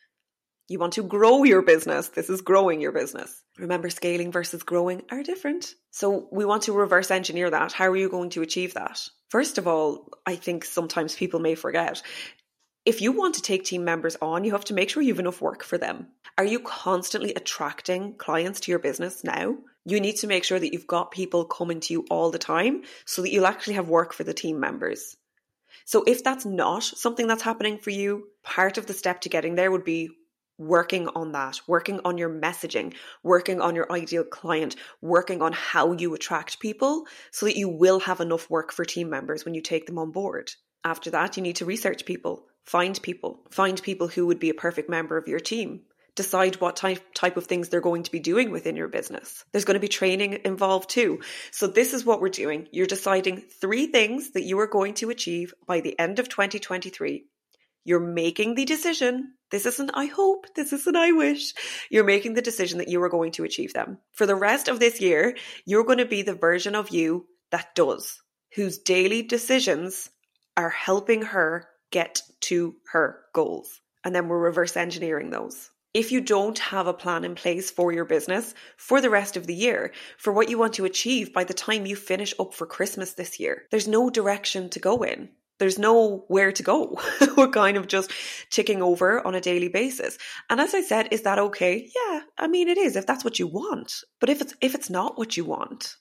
You 0.68 0.78
want 0.78 0.94
to 0.94 1.02
grow 1.02 1.44
your 1.44 1.62
business. 1.62 2.08
This 2.08 2.30
is 2.30 2.40
growing 2.40 2.80
your 2.80 2.92
business. 2.92 3.43
Remember, 3.58 3.88
scaling 3.88 4.32
versus 4.32 4.62
growing 4.62 5.02
are 5.10 5.22
different. 5.22 5.74
So 5.90 6.28
we 6.32 6.44
want 6.44 6.64
to 6.64 6.72
reverse 6.72 7.10
engineer 7.10 7.50
that. 7.50 7.72
How 7.72 7.88
are 7.88 7.96
you 7.96 8.08
going 8.08 8.30
to 8.30 8.42
achieve 8.42 8.74
that? 8.74 9.08
First 9.28 9.58
of 9.58 9.68
all, 9.68 10.08
I 10.26 10.36
think 10.36 10.64
sometimes 10.64 11.14
people 11.14 11.40
may 11.40 11.54
forget. 11.54 12.02
If 12.84 13.00
you 13.00 13.12
want 13.12 13.36
to 13.36 13.42
take 13.42 13.64
team 13.64 13.84
members 13.84 14.16
on, 14.20 14.44
you 14.44 14.52
have 14.52 14.66
to 14.66 14.74
make 14.74 14.90
sure 14.90 15.02
you 15.02 15.12
have 15.12 15.20
enough 15.20 15.40
work 15.40 15.62
for 15.62 15.78
them. 15.78 16.08
Are 16.36 16.44
you 16.44 16.58
constantly 16.58 17.32
attracting 17.32 18.14
clients 18.14 18.60
to 18.60 18.72
your 18.72 18.80
business 18.80 19.24
now? 19.24 19.56
You 19.84 20.00
need 20.00 20.16
to 20.16 20.26
make 20.26 20.44
sure 20.44 20.58
that 20.58 20.72
you've 20.72 20.86
got 20.86 21.10
people 21.10 21.44
coming 21.44 21.80
to 21.80 21.92
you 21.92 22.06
all 22.10 22.30
the 22.30 22.38
time 22.38 22.82
so 23.04 23.22
that 23.22 23.30
you'll 23.30 23.46
actually 23.46 23.74
have 23.74 23.88
work 23.88 24.12
for 24.12 24.24
the 24.24 24.34
team 24.34 24.58
members. 24.58 25.16
So 25.84 26.02
if 26.06 26.24
that's 26.24 26.44
not 26.44 26.82
something 26.82 27.26
that's 27.26 27.42
happening 27.42 27.78
for 27.78 27.90
you, 27.90 28.28
part 28.42 28.78
of 28.78 28.86
the 28.86 28.94
step 28.94 29.20
to 29.22 29.28
getting 29.28 29.54
there 29.54 29.70
would 29.70 29.84
be 29.84 30.10
working 30.58 31.08
on 31.08 31.32
that, 31.32 31.60
working 31.66 32.00
on 32.04 32.18
your 32.18 32.30
messaging, 32.30 32.94
working 33.22 33.60
on 33.60 33.74
your 33.74 33.90
ideal 33.90 34.24
client, 34.24 34.76
working 35.00 35.42
on 35.42 35.52
how 35.52 35.92
you 35.92 36.14
attract 36.14 36.60
people 36.60 37.04
so 37.30 37.46
that 37.46 37.56
you 37.56 37.68
will 37.68 38.00
have 38.00 38.20
enough 38.20 38.48
work 38.48 38.72
for 38.72 38.84
team 38.84 39.10
members 39.10 39.44
when 39.44 39.54
you 39.54 39.60
take 39.60 39.86
them 39.86 39.98
on 39.98 40.10
board. 40.10 40.52
After 40.84 41.10
that, 41.10 41.36
you 41.36 41.42
need 41.42 41.56
to 41.56 41.64
research 41.64 42.04
people, 42.04 42.46
find 42.64 43.00
people, 43.02 43.40
find 43.50 43.82
people 43.82 44.08
who 44.08 44.26
would 44.26 44.38
be 44.38 44.50
a 44.50 44.54
perfect 44.54 44.88
member 44.88 45.16
of 45.16 45.28
your 45.28 45.40
team. 45.40 45.82
Decide 46.14 46.60
what 46.60 46.76
type, 46.76 47.02
type 47.12 47.36
of 47.36 47.46
things 47.46 47.68
they're 47.68 47.80
going 47.80 48.04
to 48.04 48.12
be 48.12 48.20
doing 48.20 48.52
within 48.52 48.76
your 48.76 48.86
business. 48.86 49.44
There's 49.50 49.64
going 49.64 49.74
to 49.74 49.80
be 49.80 49.88
training 49.88 50.38
involved 50.44 50.88
too. 50.88 51.22
So, 51.50 51.66
this 51.66 51.92
is 51.92 52.04
what 52.04 52.20
we're 52.20 52.28
doing. 52.28 52.68
You're 52.70 52.86
deciding 52.86 53.40
three 53.40 53.88
things 53.88 54.30
that 54.30 54.44
you 54.44 54.60
are 54.60 54.68
going 54.68 54.94
to 54.94 55.10
achieve 55.10 55.54
by 55.66 55.80
the 55.80 55.98
end 55.98 56.20
of 56.20 56.28
2023 56.28 57.24
you're 57.84 58.00
making 58.00 58.54
the 58.54 58.64
decision. 58.64 59.34
This 59.54 59.66
isn't 59.66 59.92
I 59.94 60.06
hope, 60.06 60.52
this 60.56 60.72
isn't 60.72 60.96
I 60.96 61.12
wish. 61.12 61.54
You're 61.88 62.02
making 62.02 62.34
the 62.34 62.42
decision 62.42 62.78
that 62.78 62.88
you 62.88 63.00
are 63.04 63.08
going 63.08 63.30
to 63.34 63.44
achieve 63.44 63.72
them. 63.72 63.98
For 64.10 64.26
the 64.26 64.34
rest 64.34 64.66
of 64.66 64.80
this 64.80 65.00
year, 65.00 65.36
you're 65.64 65.84
going 65.84 65.98
to 65.98 66.04
be 66.04 66.22
the 66.22 66.34
version 66.34 66.74
of 66.74 66.90
you 66.90 67.28
that 67.52 67.72
does, 67.76 68.20
whose 68.56 68.78
daily 68.78 69.22
decisions 69.22 70.10
are 70.56 70.70
helping 70.70 71.22
her 71.22 71.68
get 71.92 72.20
to 72.40 72.74
her 72.90 73.20
goals. 73.32 73.80
And 74.02 74.12
then 74.12 74.26
we're 74.26 74.40
reverse 74.40 74.76
engineering 74.76 75.30
those. 75.30 75.70
If 75.94 76.10
you 76.10 76.20
don't 76.20 76.58
have 76.58 76.88
a 76.88 76.92
plan 76.92 77.24
in 77.24 77.36
place 77.36 77.70
for 77.70 77.92
your 77.92 78.06
business 78.06 78.54
for 78.76 79.00
the 79.00 79.08
rest 79.08 79.36
of 79.36 79.46
the 79.46 79.54
year, 79.54 79.92
for 80.18 80.32
what 80.32 80.50
you 80.50 80.58
want 80.58 80.72
to 80.74 80.84
achieve 80.84 81.32
by 81.32 81.44
the 81.44 81.54
time 81.54 81.86
you 81.86 81.94
finish 81.94 82.34
up 82.40 82.54
for 82.54 82.66
Christmas 82.66 83.12
this 83.12 83.38
year, 83.38 83.66
there's 83.70 83.86
no 83.86 84.10
direction 84.10 84.68
to 84.70 84.80
go 84.80 85.04
in 85.04 85.28
there's 85.58 85.78
nowhere 85.78 86.52
to 86.52 86.62
go. 86.62 87.00
We're 87.36 87.48
kind 87.48 87.76
of 87.76 87.86
just 87.86 88.10
ticking 88.50 88.82
over 88.82 89.24
on 89.26 89.34
a 89.34 89.40
daily 89.40 89.68
basis. 89.68 90.18
And 90.50 90.60
as 90.60 90.74
I 90.74 90.82
said, 90.82 91.08
is 91.10 91.22
that 91.22 91.38
okay? 91.38 91.88
Yeah, 91.94 92.20
I 92.38 92.48
mean 92.48 92.68
it 92.68 92.78
is 92.78 92.96
if 92.96 93.06
that's 93.06 93.24
what 93.24 93.38
you 93.38 93.46
want. 93.46 93.92
But 94.20 94.30
if 94.30 94.40
it's 94.40 94.54
if 94.60 94.74
it's 94.74 94.90
not 94.90 95.18
what 95.18 95.36
you 95.36 95.44
want, 95.44 95.94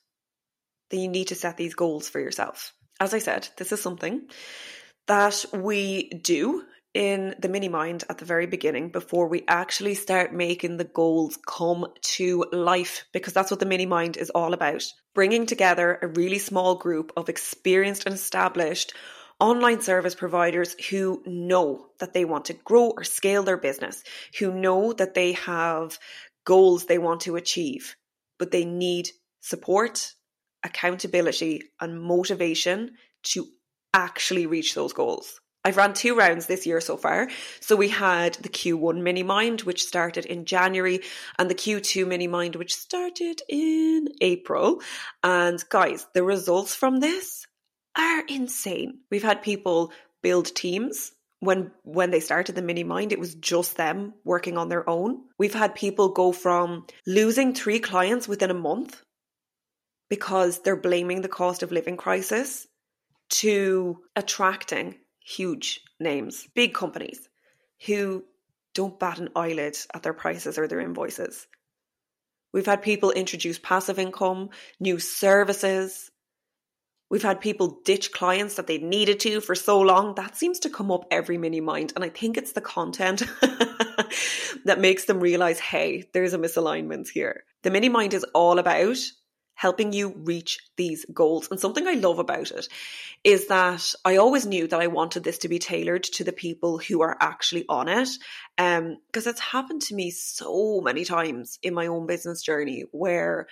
then 0.90 1.00
you 1.00 1.08
need 1.08 1.28
to 1.28 1.34
set 1.34 1.56
these 1.56 1.74
goals 1.74 2.08
for 2.08 2.20
yourself. 2.20 2.72
As 3.00 3.14
I 3.14 3.18
said, 3.18 3.48
this 3.56 3.72
is 3.72 3.82
something 3.82 4.28
that 5.06 5.44
we 5.52 6.08
do 6.10 6.62
in 6.94 7.34
the 7.40 7.48
mini 7.48 7.68
mind 7.68 8.04
at 8.08 8.18
the 8.18 8.24
very 8.24 8.46
beginning 8.46 8.88
before 8.88 9.28
we 9.28 9.44
actually 9.48 9.94
start 9.94 10.32
making 10.32 10.76
the 10.76 10.84
goals 10.84 11.36
come 11.44 11.86
to 12.02 12.46
life 12.52 13.04
because 13.12 13.32
that's 13.32 13.50
what 13.50 13.58
the 13.58 13.66
mini 13.66 13.84
mind 13.84 14.16
is 14.16 14.30
all 14.30 14.54
about. 14.54 14.84
Bringing 15.12 15.44
together 15.46 15.98
a 16.00 16.06
really 16.06 16.38
small 16.38 16.76
group 16.76 17.12
of 17.16 17.28
experienced 17.28 18.06
and 18.06 18.14
established 18.14 18.94
online 19.44 19.82
service 19.82 20.14
providers 20.14 20.74
who 20.88 21.22
know 21.26 21.84
that 22.00 22.14
they 22.14 22.24
want 22.24 22.46
to 22.46 22.54
grow 22.54 22.88
or 22.96 23.04
scale 23.04 23.42
their 23.42 23.58
business, 23.58 24.02
who 24.38 24.50
know 24.50 24.94
that 24.94 25.12
they 25.12 25.32
have 25.32 25.98
goals 26.46 26.86
they 26.86 26.96
want 26.96 27.20
to 27.20 27.36
achieve, 27.36 27.94
but 28.38 28.50
they 28.50 28.64
need 28.64 29.10
support, 29.42 30.14
accountability, 30.64 31.60
and 31.78 32.00
motivation 32.00 32.92
to 33.22 33.46
actually 33.92 34.46
reach 34.46 34.74
those 34.74 34.94
goals. 34.94 35.38
I've 35.62 35.76
run 35.76 35.92
two 35.92 36.14
rounds 36.14 36.46
this 36.46 36.64
year 36.64 36.80
so 36.80 36.96
far. 36.96 37.28
So 37.60 37.76
we 37.76 37.90
had 37.90 38.34
the 38.36 38.48
Q1 38.48 39.02
mini 39.02 39.22
mind, 39.22 39.60
which 39.60 39.84
started 39.84 40.24
in 40.24 40.46
January, 40.46 41.00
and 41.38 41.50
the 41.50 41.54
Q2 41.54 42.06
mini 42.06 42.28
mind, 42.28 42.56
which 42.56 42.74
started 42.74 43.42
in 43.46 44.08
April. 44.22 44.80
And 45.22 45.62
guys, 45.68 46.06
the 46.14 46.22
results 46.22 46.74
from 46.74 47.00
this 47.00 47.46
are 47.96 48.24
insane. 48.28 49.00
We've 49.10 49.22
had 49.22 49.42
people 49.42 49.92
build 50.22 50.54
teams. 50.54 51.12
When 51.40 51.72
when 51.82 52.10
they 52.10 52.20
started 52.20 52.54
the 52.54 52.62
mini 52.62 52.84
mind, 52.84 53.12
it 53.12 53.20
was 53.20 53.34
just 53.34 53.76
them 53.76 54.14
working 54.24 54.56
on 54.56 54.68
their 54.68 54.88
own. 54.88 55.24
We've 55.38 55.54
had 55.54 55.74
people 55.74 56.08
go 56.08 56.32
from 56.32 56.86
losing 57.06 57.52
three 57.52 57.80
clients 57.80 58.26
within 58.26 58.50
a 58.50 58.54
month 58.54 59.02
because 60.08 60.60
they're 60.60 60.76
blaming 60.76 61.20
the 61.20 61.28
cost 61.28 61.62
of 61.62 61.72
living 61.72 61.96
crisis 61.96 62.66
to 63.28 63.98
attracting 64.16 64.96
huge 65.20 65.80
names, 66.00 66.46
big 66.54 66.74
companies 66.74 67.28
who 67.86 68.24
don't 68.74 68.98
bat 68.98 69.18
an 69.18 69.30
eyelid 69.36 69.76
at 69.92 70.02
their 70.02 70.12
prices 70.12 70.58
or 70.58 70.66
their 70.66 70.80
invoices. 70.80 71.46
We've 72.52 72.66
had 72.66 72.82
people 72.82 73.10
introduce 73.10 73.58
passive 73.58 73.98
income, 73.98 74.50
new 74.78 74.98
services. 74.98 76.10
We've 77.14 77.22
had 77.22 77.40
people 77.40 77.78
ditch 77.84 78.10
clients 78.10 78.56
that 78.56 78.66
they 78.66 78.78
needed 78.78 79.20
to 79.20 79.40
for 79.40 79.54
so 79.54 79.80
long. 79.80 80.16
That 80.16 80.36
seems 80.36 80.58
to 80.58 80.68
come 80.68 80.90
up 80.90 81.04
every 81.12 81.38
mini 81.38 81.60
mind. 81.60 81.92
And 81.94 82.04
I 82.04 82.08
think 82.08 82.36
it's 82.36 82.54
the 82.54 82.60
content 82.60 83.22
that 84.64 84.80
makes 84.80 85.04
them 85.04 85.20
realize 85.20 85.60
hey, 85.60 86.08
there's 86.12 86.32
a 86.32 86.38
misalignment 86.38 87.08
here. 87.08 87.44
The 87.62 87.70
mini 87.70 87.88
mind 87.88 88.14
is 88.14 88.24
all 88.34 88.58
about 88.58 88.96
helping 89.54 89.92
you 89.92 90.12
reach 90.24 90.58
these 90.76 91.06
goals. 91.14 91.46
And 91.52 91.60
something 91.60 91.86
I 91.86 91.92
love 91.92 92.18
about 92.18 92.50
it 92.50 92.66
is 93.22 93.46
that 93.46 93.94
I 94.04 94.16
always 94.16 94.44
knew 94.44 94.66
that 94.66 94.80
I 94.80 94.88
wanted 94.88 95.22
this 95.22 95.38
to 95.38 95.48
be 95.48 95.60
tailored 95.60 96.02
to 96.14 96.24
the 96.24 96.32
people 96.32 96.78
who 96.78 97.00
are 97.02 97.16
actually 97.20 97.64
on 97.68 97.86
it. 97.86 98.08
Um, 98.58 98.96
because 99.06 99.28
it's 99.28 99.38
happened 99.38 99.82
to 99.82 99.94
me 99.94 100.10
so 100.10 100.80
many 100.80 101.04
times 101.04 101.60
in 101.62 101.74
my 101.74 101.86
own 101.86 102.08
business 102.08 102.42
journey 102.42 102.86
where 102.90 103.46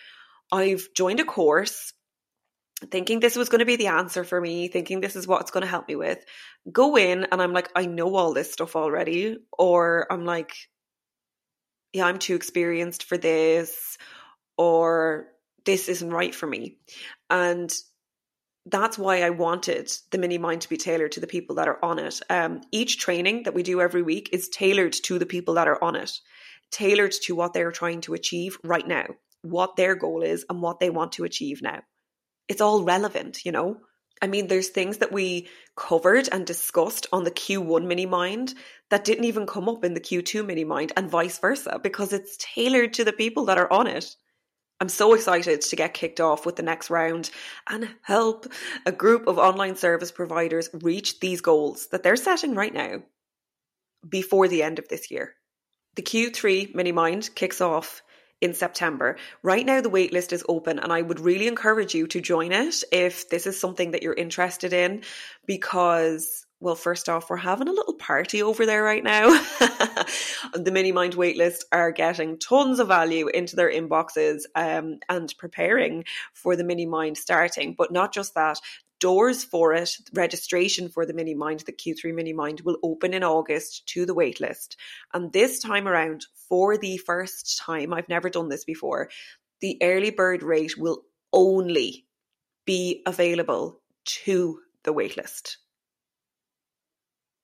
I've 0.51 0.89
joined 0.97 1.21
a 1.21 1.25
course 1.25 1.93
thinking 2.91 3.21
this 3.21 3.37
was 3.37 3.49
going 3.49 3.61
to 3.61 3.65
be 3.65 3.77
the 3.77 3.89
answer 3.89 4.25
for 4.25 4.41
me, 4.41 4.69
thinking 4.69 5.01
this 5.01 5.17
is 5.17 5.27
what's 5.27 5.51
going 5.51 5.63
to 5.63 5.69
help 5.69 5.89
me 5.89 5.97
with. 5.97 6.25
Go 6.71 6.97
in 6.97 7.27
and 7.31 7.41
I'm 7.41 7.53
like, 7.53 7.71
I 7.75 7.87
know 7.87 8.15
all 8.17 8.33
this 8.33 8.53
stuff 8.53 8.77
already. 8.77 9.39
Or 9.57 10.07
I'm 10.11 10.25
like, 10.25 10.53
yeah, 11.93 12.07
I'm 12.07 12.19
too 12.19 12.35
experienced 12.35 13.05
for 13.05 13.17
this. 13.17 13.99
Or 14.57 15.29
this 15.65 15.89
isn't 15.89 16.11
right 16.11 16.35
for 16.35 16.47
me. 16.47 16.79
And 17.31 17.73
that's 18.67 18.97
why 18.97 19.23
I 19.23 19.31
wanted 19.31 19.91
the 20.11 20.19
mini 20.19 20.39
mind 20.39 20.63
to 20.63 20.69
be 20.69 20.77
tailored 20.77 21.13
to 21.13 21.21
the 21.21 21.27
people 21.27 21.57
that 21.57 21.69
are 21.69 21.85
on 21.85 21.99
it. 21.99 22.21
Um, 22.31 22.61
each 22.71 22.99
training 22.99 23.45
that 23.45 23.55
we 23.55 23.63
do 23.63 23.81
every 23.81 24.03
week 24.03 24.31
is 24.33 24.49
tailored 24.49 24.93
to 25.05 25.19
the 25.19 25.27
people 25.27 25.55
that 25.55 25.69
are 25.69 25.83
on 25.83 25.97
it, 25.97 26.13
tailored 26.71 27.13
to 27.25 27.35
what 27.35 27.55
they're 27.55 27.73
trying 27.73 28.03
to 28.03 28.15
achieve 28.15 28.59
right 28.63 28.87
now, 28.87 29.07
what 29.43 29.77
their 29.77 29.97
goal 29.97 30.23
is, 30.23 30.45
and 30.49 30.63
what 30.63 30.79
they 30.79 30.91
want 30.91 31.13
to 31.13 31.25
achieve 31.25 31.61
now. 31.61 31.81
It's 32.49 32.61
all 32.61 32.85
relevant, 32.85 33.45
you 33.45 33.53
know? 33.53 33.79
I 34.21 34.29
mean, 34.29 34.47
there's 34.47 34.69
things 34.69 34.99
that 34.99 35.13
we 35.13 35.49
covered 35.77 36.29
and 36.31 36.47
discussed 36.47 37.09
on 37.13 37.25
the 37.25 37.31
Q1 37.31 37.87
mini 37.87 38.07
mind 38.07 38.55
that 38.91 39.05
didn't 39.05 39.25
even 39.25 39.47
come 39.47 39.69
up 39.69 39.85
in 39.85 39.95
the 39.95 40.01
Q2 40.01 40.47
mini 40.47 40.65
mind, 40.65 40.93
and 40.97 41.11
vice 41.11 41.39
versa, 41.39 41.81
because 41.83 42.13
it's 42.13 42.37
tailored 42.39 42.95
to 42.95 43.05
the 43.05 43.13
people 43.13 43.47
that 43.47 43.59
are 43.59 43.73
on 43.73 43.89
it. 43.89 44.15
I'm 44.81 44.89
so 44.89 45.15
excited 45.15 45.61
to 45.61 45.77
get 45.77 45.95
kicked 45.95 46.21
off 46.21 46.45
with 46.45 46.57
the 46.57 46.63
next 46.63 46.91
round 46.91 47.31
and 47.69 47.89
help 48.03 48.47
a 48.85 48.93
group 48.93 49.29
of 49.29 49.39
online 49.39 49.77
service 49.77 50.11
providers 50.11 50.71
reach 50.73 51.21
these 51.21 51.41
goals 51.41 51.89
that 51.93 52.03
they're 52.03 52.17
setting 52.17 52.55
right 52.55 52.75
now 52.75 53.03
before 54.09 54.49
the 54.49 54.63
end 54.63 54.79
of 54.79 54.89
this 54.89 55.11
year. 55.11 55.35
The 55.95 56.03
Q3 56.03 56.75
Mini 56.75 56.91
Mind 56.91 57.31
kicks 57.35 57.61
off 57.61 58.03
in 58.43 58.53
September. 58.53 59.17
Right 59.43 59.65
now, 59.65 59.81
the 59.81 59.89
waitlist 59.89 60.33
is 60.33 60.45
open, 60.49 60.79
and 60.79 60.93
I 60.93 61.01
would 61.01 61.21
really 61.21 61.47
encourage 61.47 61.95
you 61.95 62.07
to 62.09 62.21
join 62.21 62.53
it 62.53 62.83
if 62.93 63.31
this 63.31 63.47
is 63.47 63.59
something 63.59 63.93
that 63.93 64.03
you're 64.03 64.13
interested 64.13 64.73
in 64.73 65.03
because 65.47 66.45
well, 66.63 66.77
first 66.77 67.09
off, 67.09 67.29
we're 67.29 67.39
having 67.39 67.67
a 67.67 67.73
little 67.73 67.95
party 67.95 68.41
over 68.41 68.65
there 68.67 68.85
right 68.85 69.03
now. 69.03 69.31
the 70.55 70.71
Mini 70.73 70.93
Mind 70.93 71.15
waitlist 71.15 71.65
are 71.73 71.91
getting 71.91 72.39
tons 72.39 72.79
of 72.79 72.87
value 72.87 73.27
into 73.27 73.57
their 73.57 73.71
inboxes 73.71 74.43
um, 74.55 75.01
and 75.09 75.35
preparing 75.39 76.05
for 76.33 76.55
the 76.55 76.63
Mini 76.63 76.87
Mind 76.87 77.19
starting. 77.19 77.75
But 77.77 77.91
not 77.91 78.15
just 78.15 78.37
that, 78.37 78.61
doors 79.03 79.43
for 79.43 79.75
it, 79.75 79.91
registration 80.15 80.89
for 80.89 81.05
the 81.05 81.13
Mini 81.13 81.35
Mind, 81.35 81.61
the 81.67 81.73
Q3 81.73 82.15
Mini 82.15 82.33
Mind, 82.33 82.61
will 82.61 82.79
open 82.85 83.15
in 83.15 83.25
August 83.25 83.85
to 83.89 84.07
the 84.07 84.15
waitlist. 84.15 84.77
And 85.13 85.33
this 85.33 85.59
time 85.59 85.89
around, 85.89 86.27
for 86.49 86.79
the 86.79 86.99
first 86.99 87.59
time, 87.59 87.93
I've 87.93 88.09
never 88.09 88.31
done 88.31 88.49
this 88.49 88.65
before, 88.65 89.11
the 89.61 89.77
early 89.83 90.11
bird 90.11 90.45
rate 90.45 90.79
will 90.79 91.03
only 91.33 92.07
be 92.65 93.03
available 93.05 93.81
to 94.05 94.61
the 94.85 94.95
waitlist. 94.95 95.57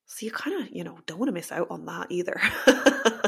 So 0.06 0.26
you 0.26 0.30
kind 0.30 0.62
of, 0.62 0.70
you 0.70 0.84
know, 0.84 0.98
don't 1.06 1.18
want 1.18 1.28
to 1.28 1.34
miss 1.34 1.50
out 1.50 1.66
on 1.70 1.86
that 1.86 2.12
either. 2.12 2.40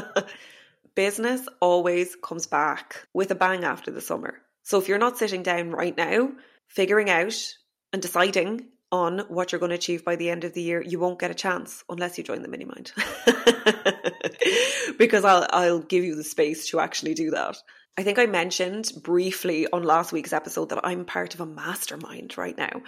Business 0.95 1.45
always 1.59 2.15
comes 2.15 2.47
back 2.47 3.07
with 3.13 3.29
a 3.31 3.35
bang 3.35 3.65
after 3.65 3.91
the 3.91 3.99
summer. 3.99 4.35
So 4.63 4.79
if 4.79 4.87
you're 4.87 4.97
not 4.97 5.17
sitting 5.17 5.43
down 5.43 5.71
right 5.71 5.95
now, 5.97 6.31
figuring 6.67 7.09
out 7.09 7.35
and 7.93 8.01
deciding 8.01 8.67
on 8.91 9.19
what 9.29 9.51
you're 9.51 9.59
going 9.59 9.69
to 9.69 9.75
achieve 9.75 10.03
by 10.03 10.15
the 10.15 10.29
end 10.29 10.43
of 10.43 10.53
the 10.53 10.61
year, 10.61 10.81
you 10.81 10.99
won't 10.99 11.19
get 11.19 11.31
a 11.31 11.35
chance 11.35 11.83
unless 11.89 12.17
you 12.17 12.23
join 12.23 12.41
the 12.41 12.47
mini 12.47 12.65
mind. 12.65 12.91
because 14.97 15.23
I'll 15.23 15.47
I'll 15.51 15.79
give 15.79 16.03
you 16.03 16.15
the 16.15 16.23
space 16.23 16.69
to 16.69 16.79
actually 16.79 17.13
do 17.13 17.31
that. 17.31 17.57
I 17.97 18.03
think 18.03 18.19
I 18.19 18.25
mentioned 18.25 18.91
briefly 19.01 19.67
on 19.71 19.83
last 19.83 20.11
week's 20.11 20.33
episode 20.33 20.69
that 20.69 20.85
I'm 20.85 21.05
part 21.05 21.33
of 21.33 21.41
a 21.41 21.45
mastermind 21.45 22.37
right 22.37 22.57
now, 22.57 22.81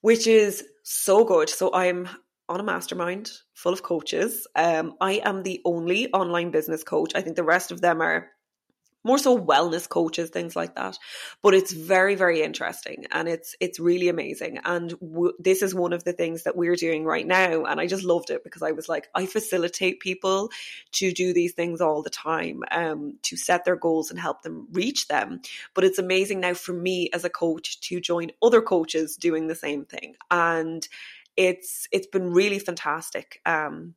which 0.00 0.26
is 0.26 0.64
so 0.82 1.24
good. 1.24 1.48
So 1.48 1.72
I'm 1.72 2.08
on 2.48 2.60
a 2.60 2.64
mastermind 2.64 3.30
full 3.54 3.72
of 3.72 3.82
coaches. 3.82 4.46
Um, 4.54 4.94
I 5.00 5.22
am 5.24 5.42
the 5.42 5.62
only 5.64 6.12
online 6.12 6.50
business 6.50 6.84
coach. 6.84 7.12
I 7.14 7.22
think 7.22 7.36
the 7.36 7.44
rest 7.44 7.72
of 7.72 7.80
them 7.80 8.02
are 8.02 8.28
more 9.04 9.18
so 9.18 9.38
wellness 9.38 9.88
coaches, 9.88 10.30
things 10.30 10.56
like 10.56 10.74
that. 10.74 10.98
But 11.42 11.54
it's 11.54 11.72
very, 11.72 12.14
very 12.14 12.42
interesting 12.42 13.06
and 13.12 13.28
it's 13.28 13.54
it's 13.60 13.78
really 13.78 14.08
amazing. 14.08 14.58
And 14.64 14.90
w- 14.98 15.34
this 15.38 15.62
is 15.62 15.74
one 15.74 15.92
of 15.92 16.04
the 16.04 16.14
things 16.14 16.44
that 16.44 16.56
we're 16.56 16.74
doing 16.74 17.04
right 17.04 17.26
now. 17.26 17.64
And 17.64 17.80
I 17.80 17.86
just 17.86 18.02
loved 18.02 18.30
it 18.30 18.42
because 18.42 18.62
I 18.62 18.72
was 18.72 18.88
like, 18.88 19.08
I 19.14 19.26
facilitate 19.26 20.00
people 20.00 20.50
to 20.92 21.12
do 21.12 21.32
these 21.34 21.52
things 21.52 21.80
all 21.80 22.02
the 22.02 22.10
time, 22.10 22.62
um, 22.70 23.18
to 23.22 23.36
set 23.36 23.64
their 23.64 23.76
goals 23.76 24.10
and 24.10 24.18
help 24.18 24.42
them 24.42 24.68
reach 24.72 25.08
them. 25.08 25.42
But 25.74 25.84
it's 25.84 25.98
amazing 25.98 26.40
now 26.40 26.54
for 26.54 26.72
me 26.72 27.10
as 27.12 27.24
a 27.24 27.30
coach 27.30 27.80
to 27.80 28.00
join 28.00 28.32
other 28.42 28.62
coaches 28.62 29.16
doing 29.16 29.46
the 29.46 29.54
same 29.54 29.84
thing. 29.84 30.16
And 30.30 30.86
it's 31.36 31.88
it's 31.92 32.06
been 32.06 32.30
really 32.30 32.58
fantastic. 32.58 33.40
Um, 33.44 33.94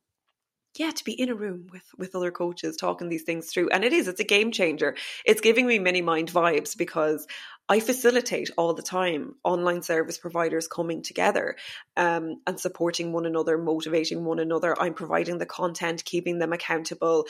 yeah, 0.78 0.92
to 0.92 1.04
be 1.04 1.12
in 1.12 1.28
a 1.28 1.34
room 1.34 1.66
with 1.72 1.82
with 1.96 2.14
other 2.14 2.30
coaches 2.30 2.76
talking 2.76 3.08
these 3.08 3.24
things 3.24 3.50
through, 3.50 3.68
and 3.70 3.84
it 3.84 3.92
is 3.92 4.08
it's 4.08 4.20
a 4.20 4.24
game 4.24 4.52
changer. 4.52 4.94
It's 5.24 5.40
giving 5.40 5.66
me 5.66 5.78
mini 5.78 6.02
mind 6.02 6.30
vibes 6.30 6.76
because 6.76 7.26
I 7.68 7.80
facilitate 7.80 8.50
all 8.56 8.72
the 8.74 8.82
time 8.82 9.34
online 9.44 9.82
service 9.82 10.18
providers 10.18 10.68
coming 10.68 11.02
together 11.02 11.56
um, 11.96 12.40
and 12.46 12.58
supporting 12.58 13.12
one 13.12 13.26
another, 13.26 13.58
motivating 13.58 14.24
one 14.24 14.38
another. 14.38 14.80
I'm 14.80 14.94
providing 14.94 15.38
the 15.38 15.46
content, 15.46 16.04
keeping 16.04 16.38
them 16.38 16.52
accountable, 16.52 17.26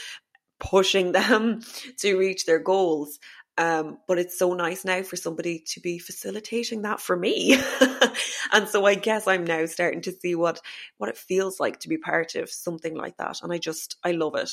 pushing 0.60 1.12
them 1.18 1.62
to 1.98 2.16
reach 2.16 2.44
their 2.44 2.60
goals. 2.60 3.18
Um, 3.58 3.98
but 4.06 4.18
it's 4.18 4.38
so 4.38 4.54
nice 4.54 4.84
now 4.84 5.02
for 5.02 5.16
somebody 5.16 5.58
to 5.70 5.80
be 5.80 5.98
facilitating 5.98 6.82
that 6.82 7.00
for 7.00 7.16
me. 7.16 7.58
and 8.52 8.68
so 8.68 8.86
I 8.86 8.94
guess 8.94 9.26
I'm 9.26 9.44
now 9.44 9.66
starting 9.66 10.00
to 10.02 10.12
see 10.12 10.36
what 10.36 10.60
what 10.98 11.10
it 11.10 11.18
feels 11.18 11.58
like 11.58 11.80
to 11.80 11.88
be 11.88 11.98
part 11.98 12.36
of 12.36 12.48
something 12.48 12.94
like 12.94 13.16
that. 13.16 13.42
And 13.42 13.52
I 13.52 13.58
just 13.58 13.96
I 14.04 14.12
love 14.12 14.36
it. 14.36 14.50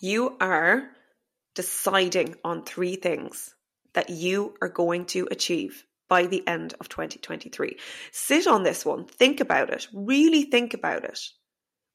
You 0.00 0.36
are 0.40 0.90
deciding 1.54 2.34
on 2.42 2.64
three 2.64 2.96
things 2.96 3.54
that 3.92 4.10
you 4.10 4.54
are 4.60 4.68
going 4.68 5.06
to 5.06 5.28
achieve 5.30 5.84
by 6.08 6.26
the 6.26 6.46
end 6.48 6.74
of 6.80 6.88
2023. 6.88 7.78
Sit 8.10 8.48
on 8.48 8.64
this 8.64 8.84
one, 8.84 9.04
think 9.04 9.40
about 9.40 9.70
it, 9.70 9.86
really 9.92 10.42
think 10.42 10.74
about 10.74 11.04
it. 11.04 11.20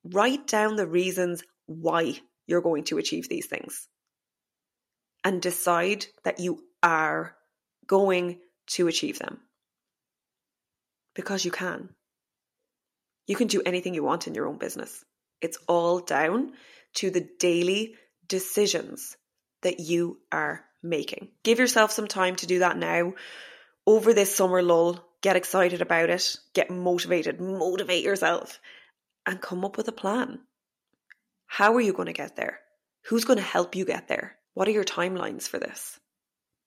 Write 0.06 0.48
down 0.48 0.78
the 0.78 0.88
reasons 0.88 1.44
why 1.66 2.18
you're 2.48 2.62
going 2.62 2.86
to 2.86 2.98
achieve 2.98 3.28
these 3.28 3.48
things 3.48 3.90
and 5.26 5.42
decide 5.42 6.06
that 6.24 6.40
you 6.40 6.64
are 6.84 7.36
going 7.88 8.40
to 8.68 8.88
achieve 8.88 9.20
them. 9.20 9.40
Because 11.16 11.44
you 11.44 11.52
can. 11.52 11.90
You 13.28 13.36
can 13.36 13.48
do 13.48 13.64
anything 13.66 13.96
you 13.96 14.04
want 14.04 14.28
in 14.28 14.36
your 14.36 14.48
own 14.48 14.60
business. 14.60 15.04
It's 15.42 15.58
all 15.68 16.00
down 16.00 16.54
to 16.96 17.10
the 17.10 17.28
daily 17.40 17.96
decisions 18.28 19.18
that 19.64 19.80
you 19.80 20.20
are 20.32 20.64
making. 20.84 21.30
Give 21.44 21.58
yourself 21.58 21.92
some 21.92 22.08
time 22.08 22.36
to 22.38 22.48
do 22.48 22.60
that 22.60 22.78
now. 22.78 23.14
Over 23.88 24.14
this 24.14 24.36
summer 24.36 24.62
lull, 24.62 25.04
get 25.22 25.36
excited 25.36 25.82
about 25.82 26.12
it, 26.12 26.38
get 26.54 26.70
motivated, 26.70 27.42
motivate 27.42 28.04
yourself, 28.04 28.60
and 29.26 29.42
come 29.42 29.66
up 29.66 29.78
with 29.78 29.88
a 29.88 29.92
plan. 29.92 30.40
How 31.48 31.74
are 31.76 31.82
you 31.82 31.94
going 31.94 32.08
to 32.08 32.14
get 32.14 32.36
there? 32.36 32.60
Who's 33.06 33.26
going 33.26 33.38
to 33.38 33.44
help 33.44 33.76
you 33.76 33.86
get 33.86 34.08
there? 34.08 34.38
What 34.56 34.70
are 34.70 34.72
your 34.72 34.86
timelines 34.86 35.48
for 35.48 35.60
this? 35.60 36.00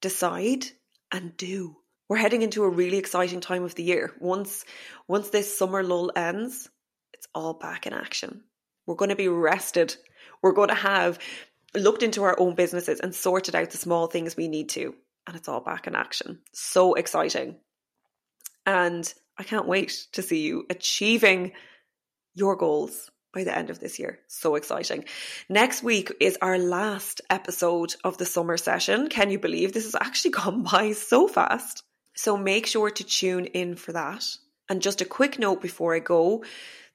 Decide 0.02 0.66
and 1.10 1.36
do. 1.36 1.76
We're 2.08 2.18
heading 2.18 2.42
into 2.42 2.62
a 2.64 2.68
really 2.68 2.98
exciting 2.98 3.40
time 3.40 3.64
of 3.64 3.74
the 3.74 3.82
year. 3.82 4.12
Once 4.20 4.64
once 5.08 5.30
this 5.30 5.58
summer 5.58 5.82
lull 5.82 6.12
ends, 6.14 6.68
it's 7.14 7.26
all 7.34 7.54
back 7.54 7.86
in 7.86 7.94
action. 7.94 8.44
We're 8.86 8.94
going 8.94 9.08
to 9.08 9.16
be 9.16 9.28
rested. 9.28 9.96
We're 10.42 10.52
going 10.52 10.68
to 10.68 10.74
have 10.74 11.18
looked 11.74 12.02
into 12.02 12.22
our 12.24 12.38
own 12.38 12.54
businesses 12.54 13.00
and 13.00 13.14
sorted 13.14 13.54
out 13.54 13.70
the 13.70 13.78
small 13.78 14.06
things 14.06 14.36
we 14.36 14.48
need 14.48 14.68
to. 14.70 14.94
And 15.26 15.34
it's 15.34 15.48
all 15.48 15.60
back 15.60 15.86
in 15.86 15.94
action. 15.94 16.40
So 16.52 16.92
exciting. 16.94 17.56
And 18.66 19.12
I 19.38 19.44
can't 19.44 19.66
wait 19.66 20.08
to 20.12 20.22
see 20.22 20.42
you 20.42 20.66
achieving 20.68 21.52
your 22.34 22.56
goals 22.56 23.10
by 23.32 23.44
the 23.44 23.56
end 23.56 23.70
of 23.70 23.80
this 23.80 23.98
year. 23.98 24.18
So 24.26 24.54
exciting. 24.54 25.04
Next 25.48 25.82
week 25.82 26.12
is 26.20 26.38
our 26.40 26.58
last 26.58 27.20
episode 27.30 27.94
of 28.04 28.18
the 28.18 28.26
summer 28.26 28.56
session. 28.56 29.08
Can 29.08 29.30
you 29.30 29.38
believe 29.38 29.72
this 29.72 29.84
has 29.84 29.94
actually 29.94 30.30
gone 30.42 30.62
by 30.62 30.92
so 30.92 31.28
fast? 31.28 31.82
So 32.14 32.36
make 32.36 32.66
sure 32.66 32.90
to 32.90 33.04
tune 33.04 33.46
in 33.46 33.76
for 33.76 33.92
that. 33.92 34.24
And 34.68 34.82
just 34.82 35.00
a 35.00 35.06
quick 35.06 35.38
note 35.38 35.62
before 35.62 35.94
I 35.94 36.00
go 36.00 36.44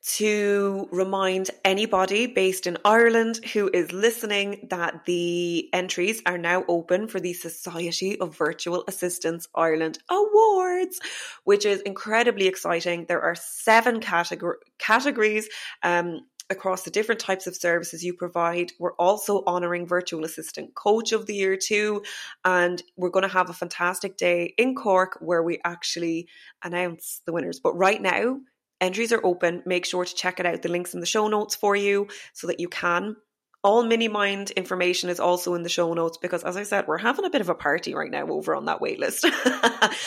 to 0.03 0.87
remind 0.91 1.49
anybody 1.63 2.27
based 2.27 2.67
in 2.67 2.77
Ireland 2.83 3.39
who 3.53 3.69
is 3.73 3.91
listening 3.93 4.67
that 4.69 5.05
the 5.05 5.69
entries 5.73 6.21
are 6.25 6.37
now 6.37 6.65
open 6.67 7.07
for 7.07 7.21
the 7.21 7.33
Society 7.33 8.19
of 8.19 8.37
Virtual 8.37 8.83
Assistants 8.87 9.47
Ireland 9.55 9.99
Awards, 10.09 10.99
which 11.45 11.65
is 11.65 11.81
incredibly 11.81 12.47
exciting. 12.47 13.05
There 13.07 13.21
are 13.21 13.35
seven 13.35 14.01
categor- 14.01 14.59
categories. 14.77 15.47
Um, 15.83 16.21
across 16.49 16.83
the 16.83 16.91
different 16.91 17.21
types 17.21 17.47
of 17.47 17.55
services 17.55 18.03
you 18.03 18.13
provide. 18.13 18.71
We're 18.77 18.95
also 18.95 19.43
honouring 19.47 19.87
Virtual 19.87 20.25
Assistant 20.25 20.75
Coach 20.75 21.11
of 21.11 21.25
the 21.25 21.33
Year 21.33 21.57
too. 21.57 22.03
And 22.43 22.81
we're 22.97 23.09
going 23.09 23.23
to 23.23 23.29
have 23.29 23.49
a 23.49 23.53
fantastic 23.53 24.17
day 24.17 24.53
in 24.57 24.75
Cork 24.75 25.17
where 25.21 25.41
we 25.41 25.59
actually 25.63 26.27
announce 26.63 27.21
the 27.25 27.33
winners. 27.33 27.59
But 27.59 27.73
right 27.75 28.01
now, 28.01 28.39
Entries 28.84 29.13
are 29.13 29.26
open. 29.26 29.63
Make 29.65 29.86
sure 29.86 30.04
to 30.04 30.13
check 30.13 30.41
it 30.41 30.46
out. 30.46 30.62
The 30.62 30.67
links 30.67 30.93
in 30.93 31.00
the 31.00 31.06
show 31.06 31.30
notes 31.30 31.56
for 31.56 31.74
you 31.74 32.10
so 32.34 32.48
that 32.48 32.60
you 32.60 32.67
can. 32.67 33.15
All 33.63 33.82
mini 33.82 34.10
mind 34.10 34.52
information 34.52 35.10
is 35.10 35.22
also 35.22 35.54
in 35.54 35.63
the 35.63 35.69
show 35.69 35.93
notes 35.93 36.17
because, 36.17 36.43
as 36.43 36.58
I 36.58 36.63
said, 36.63 36.86
we're 36.86 36.98
having 36.98 37.24
a 37.24 37.30
bit 37.30 37.39
of 37.39 37.48
a 37.48 37.56
party 37.56 37.96
right 37.96 38.12
now 38.12 38.28
over 38.28 38.54
on 38.54 38.65
that 38.65 38.82
waitlist. 38.82 39.24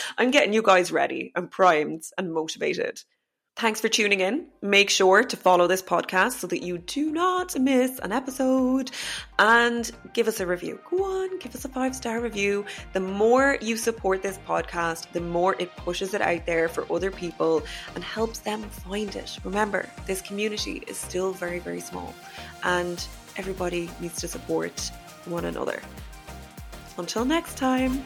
I'm 0.19 0.29
getting 0.29 0.53
you 0.53 0.61
guys 0.61 0.91
ready 0.91 1.31
and 1.35 1.49
primed 1.49 2.03
and 2.19 2.31
motivated. 2.31 3.01
Thanks 3.59 3.81
for 3.81 3.87
tuning 3.89 4.19
in. 4.19 4.45
Make 4.61 4.87
sure 4.87 5.23
to 5.23 5.35
follow 5.35 5.65
this 5.65 5.81
podcast 5.81 6.33
so 6.33 6.45
that 6.45 6.61
you 6.61 6.77
do 6.77 7.09
not 7.09 7.59
miss 7.59 7.97
an 7.97 8.11
episode 8.11 8.91
and 9.39 9.89
give 10.13 10.27
us 10.27 10.39
a 10.39 10.45
review. 10.45 10.79
Go 10.91 11.03
on, 11.03 11.39
give 11.39 11.55
us 11.55 11.65
a 11.65 11.67
five 11.67 11.95
star 11.95 12.21
review. 12.21 12.65
The 12.93 12.99
more 12.99 13.57
you 13.59 13.75
support 13.75 14.21
this 14.21 14.37
podcast, 14.47 15.11
the 15.11 15.21
more 15.21 15.55
it 15.57 15.75
pushes 15.75 16.13
it 16.13 16.21
out 16.21 16.45
there 16.45 16.69
for 16.69 16.85
other 16.93 17.09
people 17.09 17.63
and 17.95 18.03
helps 18.03 18.37
them 18.37 18.61
find 18.61 19.15
it. 19.15 19.39
Remember, 19.43 19.89
this 20.05 20.21
community 20.21 20.83
is 20.85 20.95
still 20.95 21.33
very, 21.33 21.57
very 21.57 21.81
small 21.81 22.13
and 22.63 23.07
everybody 23.37 23.89
needs 23.99 24.21
to 24.21 24.27
support 24.27 24.91
one 25.25 25.45
another. 25.45 25.81
Until 26.99 27.25
next 27.25 27.57
time. 27.57 28.03